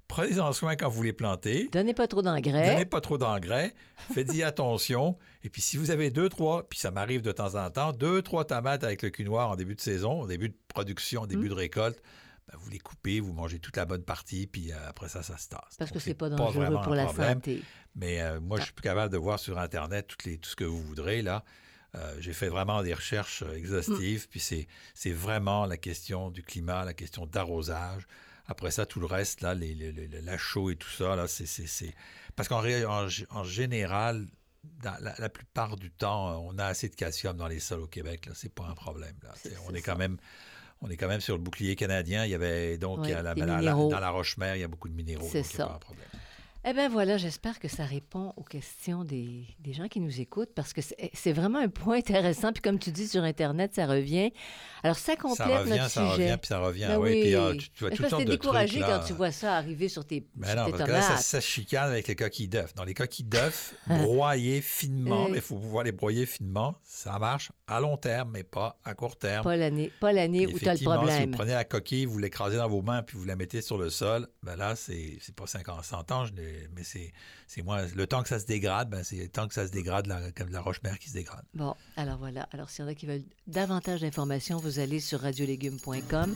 prenez-en 0.08 0.52
soin 0.52 0.76
quand 0.76 0.88
vous 0.88 1.02
les 1.02 1.12
plantez. 1.12 1.68
Donnez 1.72 1.92
pas 1.92 2.06
trop 2.06 2.22
d'engrais. 2.22 2.70
Donnez 2.70 2.84
pas 2.86 3.00
trop 3.00 3.18
d'engrais. 3.18 3.74
Faites-y 4.14 4.42
attention. 4.44 5.18
Et 5.42 5.50
puis, 5.50 5.60
si 5.60 5.76
vous 5.76 5.90
avez 5.90 6.10
deux, 6.10 6.28
trois, 6.28 6.68
puis 6.68 6.78
ça 6.78 6.92
m'arrive 6.92 7.22
de 7.22 7.32
temps 7.32 7.56
en 7.56 7.70
temps, 7.70 7.90
deux, 7.92 8.22
trois 8.22 8.44
tomates 8.44 8.84
avec 8.84 9.02
le 9.02 9.10
cul 9.10 9.24
noir 9.24 9.50
en 9.50 9.56
début 9.56 9.74
de 9.74 9.80
saison, 9.80 10.22
en 10.22 10.26
début 10.26 10.48
de 10.50 10.56
production, 10.68 11.22
en 11.22 11.26
début 11.26 11.46
Mm. 11.46 11.48
de 11.48 11.54
récolte, 11.54 12.02
ben, 12.48 12.56
vous 12.60 12.70
les 12.70 12.78
coupez, 12.78 13.18
vous 13.18 13.32
mangez 13.32 13.58
toute 13.58 13.76
la 13.76 13.84
bonne 13.84 14.04
partie, 14.04 14.46
puis 14.46 14.70
euh, 14.70 14.76
après 14.88 15.08
ça, 15.08 15.24
ça 15.24 15.36
se 15.38 15.48
tasse. 15.48 15.74
Parce 15.76 15.90
que 15.90 15.98
c'est 15.98 16.14
pas 16.14 16.28
dangereux 16.28 16.66
pour 16.84 16.94
la 16.94 17.06
problème. 17.06 17.34
santé. 17.34 17.62
Mais 17.96 18.22
euh, 18.22 18.38
moi, 18.40 18.58
je 18.60 18.64
suis 18.66 18.72
plus 18.74 18.82
capable 18.84 19.12
de 19.12 19.18
voir 19.18 19.40
sur 19.40 19.58
Internet 19.58 20.06
toutes 20.06 20.22
les, 20.22 20.38
tout 20.38 20.50
ce 20.50 20.54
que 20.54 20.64
vous 20.64 20.80
voudrez, 20.82 21.22
là. 21.22 21.42
Euh, 21.94 22.16
J'ai 22.20 22.32
fait 22.32 22.48
vraiment 22.48 22.82
des 22.82 22.92
recherches 22.92 23.42
euh, 23.42 23.54
exhaustives, 23.56 24.28
puis 24.28 24.40
c'est 24.40 24.66
c'est 24.94 25.12
vraiment 25.12 25.64
la 25.66 25.76
question 25.76 26.30
du 26.30 26.42
climat, 26.42 26.84
la 26.84 26.92
question 26.94 27.26
d'arrosage. 27.26 28.06
Après 28.48 28.70
ça, 28.70 28.86
tout 28.86 29.00
le 29.00 29.06
reste, 29.06 29.40
là, 29.40 29.54
les, 29.54 29.74
les- 29.74 29.92
les- 29.92 30.20
la 30.20 30.36
chaux 30.38 30.70
et 30.70 30.76
tout 30.76 30.88
ça, 30.90 31.16
là, 31.16 31.26
c'est... 31.26 31.46
c'est- 31.46 31.66
c'est- 31.66 31.94
Parce 32.36 32.48
qu'en 32.48 32.62
en, 32.64 33.06
en 33.30 33.44
général, 33.44 34.26
dans 34.82 34.96
la, 35.00 35.14
la 35.18 35.28
plupart 35.28 35.76
du 35.76 35.90
temps, 35.90 36.28
euh, 36.32 36.36
on 36.52 36.58
a 36.58 36.66
assez 36.66 36.88
de 36.88 36.94
calcium 36.94 37.36
dans 37.36 37.48
les 37.48 37.60
sols 37.60 37.80
au 37.80 37.86
Québec, 37.86 38.26
là. 38.26 38.32
C'est 38.34 38.52
pas 38.52 38.64
un 38.66 38.74
problème, 38.74 39.16
là. 39.22 39.32
On 39.66 39.74
est 39.74 39.80
quand 39.82 39.92
ça. 39.92 39.98
même... 39.98 40.16
On 40.82 40.90
est 40.90 40.98
quand 40.98 41.08
même 41.08 41.22
sur 41.22 41.34
le 41.34 41.42
bouclier 41.42 41.74
canadien. 41.74 42.26
Il 42.26 42.30
y 42.30 42.34
avait 42.34 42.76
donc 42.76 42.98
Oui, 42.98 43.08
il 43.08 43.10
y 43.12 43.14
a 43.14 43.22
la- 43.22 43.34
dans 43.34 43.98
la 44.00 44.10
Roche-Mère, 44.10 44.56
il 44.56 44.60
y 44.60 44.64
a 44.64 44.68
beaucoup 44.68 44.90
de 44.90 44.94
minéraux. 44.94 45.26
C'est 45.32 45.42
ça. 45.42 45.66
pas 45.68 45.74
un 45.76 45.78
problème. 45.78 46.06
Eh 46.68 46.72
bien 46.72 46.88
voilà, 46.88 47.16
j'espère 47.16 47.60
que 47.60 47.68
ça 47.68 47.84
répond 47.84 48.32
aux 48.36 48.42
questions 48.42 49.04
des, 49.04 49.46
des 49.60 49.72
gens 49.72 49.86
qui 49.86 50.00
nous 50.00 50.20
écoutent 50.20 50.52
parce 50.52 50.72
que 50.72 50.80
c'est 51.14 51.32
vraiment 51.32 51.60
un 51.60 51.68
point 51.68 51.98
intéressant. 51.98 52.52
Puis 52.52 52.60
comme 52.60 52.80
tu 52.80 52.90
dis 52.90 53.06
sur 53.06 53.22
Internet, 53.22 53.72
ça 53.76 53.86
revient. 53.86 54.32
Alors 54.82 54.96
ça 54.98 55.14
complète 55.14 55.36
Ça 55.46 55.58
revient, 55.60 55.70
notre 55.70 55.88
ça 55.90 56.10
sujet. 56.10 56.24
revient, 56.24 56.36
puis 56.38 56.48
ça 56.48 56.58
revient. 56.58 56.86
Ben 56.88 56.98
oui, 56.98 57.20
puis 57.22 57.34
ah, 57.36 57.50
tu, 57.52 57.70
tu 57.70 57.80
vois 57.84 57.90
c'est 57.90 57.96
toutes 57.96 58.08
sortes 58.08 58.22
t'es 58.22 58.26
de 58.26 58.30
découragé 58.32 58.80
trucs, 58.80 58.90
là. 58.90 58.98
quand 58.98 59.06
tu 59.06 59.12
vois 59.12 59.30
ça 59.30 59.54
arriver 59.54 59.88
sur 59.88 60.04
tes, 60.04 60.26
Mais 60.34 60.48
sur 60.48 60.56
non, 60.56 60.64
tes 60.64 60.70
parce 60.72 60.82
que 60.82 60.90
là, 60.90 61.00
ça, 61.02 61.08
tomates. 61.10 61.22
ça 61.22 61.40
chicane 61.40 61.88
avec 61.88 62.08
les 62.08 62.16
coquilles 62.16 62.48
d'œufs. 62.48 62.74
Dans 62.74 62.84
les 62.84 62.94
coquilles 62.94 63.24
d'œufs, 63.28 63.74
broyer 63.86 64.60
finement, 64.60 65.28
mais 65.28 65.36
il 65.36 65.42
faut 65.42 65.58
pouvoir 65.58 65.84
les 65.84 65.92
broyer 65.92 66.26
finement. 66.26 66.74
Ça 66.82 67.16
marche 67.20 67.52
à 67.68 67.78
long 67.78 67.96
terme, 67.96 68.30
mais 68.32 68.42
pas 68.42 68.80
à 68.84 68.94
court 68.94 69.16
terme. 69.16 69.44
Pas 69.44 69.56
l'année 69.56 69.92
pas 70.00 70.12
l'année 70.12 70.48
où 70.48 70.58
tu 70.58 70.68
as 70.68 70.72
le 70.74 70.80
effectivement, 70.80 70.94
Si 70.94 70.98
problème. 70.98 71.30
vous 71.30 71.36
prenez 71.36 71.52
la 71.52 71.64
coquille, 71.64 72.06
vous 72.06 72.18
l'écrasez 72.18 72.56
dans 72.56 72.68
vos 72.68 72.82
mains, 72.82 73.04
puis 73.04 73.16
vous 73.16 73.24
la 73.24 73.36
mettez 73.36 73.60
sur 73.62 73.78
le 73.78 73.88
sol, 73.88 74.26
ben 74.42 74.56
là, 74.56 74.74
c'est 74.74 75.20
pas 75.36 75.46
50, 75.46 75.84
100 75.84 76.10
ans, 76.10 76.24
je 76.26 76.32
l'ai- 76.34 76.55
mais 76.74 76.82
c'est 76.84 77.12
c'est 77.46 77.62
moins. 77.62 77.84
Le 77.94 78.06
temps 78.06 78.22
que 78.22 78.28
ça 78.28 78.38
se 78.38 78.46
dégrade, 78.46 78.88
ben 78.90 79.02
c'est 79.04 79.16
le 79.16 79.28
temps 79.28 79.46
que 79.48 79.54
ça 79.54 79.66
se 79.66 79.72
dégrade, 79.72 80.06
la- 80.06 80.30
comme 80.32 80.50
la 80.50 80.60
roche-mère 80.60 80.98
qui 80.98 81.08
se 81.08 81.14
dégrade. 81.14 81.44
Bon, 81.54 81.74
alors 81.96 82.18
voilà. 82.18 82.48
Alors, 82.52 82.70
s'il 82.70 82.84
y 82.84 82.88
en 82.88 82.90
a 82.90 82.94
qui 82.94 83.06
veulent 83.06 83.24
davantage 83.46 84.00
d'informations, 84.00 84.58
vous 84.58 84.78
allez 84.78 85.00
sur 85.00 85.20
radiolégumes.com. 85.20 86.34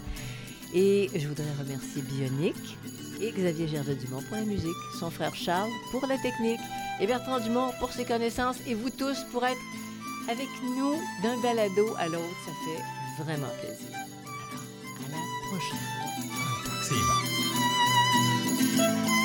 Et 0.72 1.10
je 1.18 1.26
voudrais 1.26 1.52
remercier 1.58 2.00
Bionic 2.02 2.54
et 3.20 3.32
Xavier 3.32 3.66
Gervais-Dumont 3.66 4.22
pour 4.22 4.36
la 4.36 4.44
musique, 4.44 4.76
son 5.00 5.10
frère 5.10 5.34
Charles 5.34 5.70
pour 5.90 6.06
la 6.06 6.16
technique 6.18 6.60
et 7.00 7.06
Bertrand 7.08 7.40
Dumont 7.40 7.72
pour 7.80 7.92
ses 7.92 8.04
connaissances 8.04 8.56
et 8.68 8.74
vous 8.74 8.90
tous 8.90 9.18
pour 9.32 9.44
être 9.44 9.58
avec 10.28 10.46
nous 10.62 10.94
d'un 11.24 11.40
balado 11.42 11.94
à 11.98 12.06
l'autre. 12.06 12.36
Ça 12.46 12.52
fait 12.64 13.24
vraiment 13.24 13.48
plaisir. 13.60 13.88
Alors, 13.96 14.62
à 15.06 15.08
la 15.10 15.18
prochaine. 15.48 15.86
Approximément. 18.78 19.19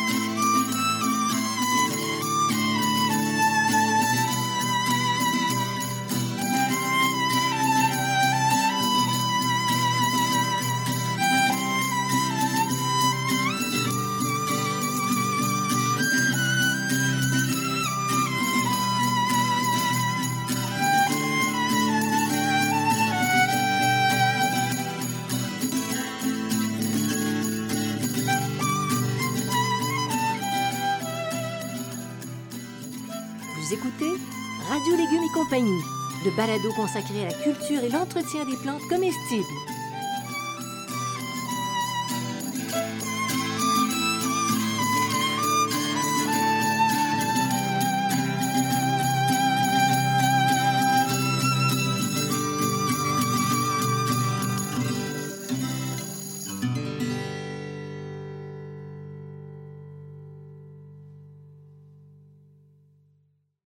Compagnie, 35.36 35.84
le 36.24 36.32
balado 36.32 36.72
consacré 36.78 37.26
à 37.26 37.28
la 37.28 37.34
culture 37.34 37.84
et 37.84 37.90
l'entretien 37.90 38.46
des 38.46 38.56
plantes 38.56 38.88
comestibles. 38.88 39.75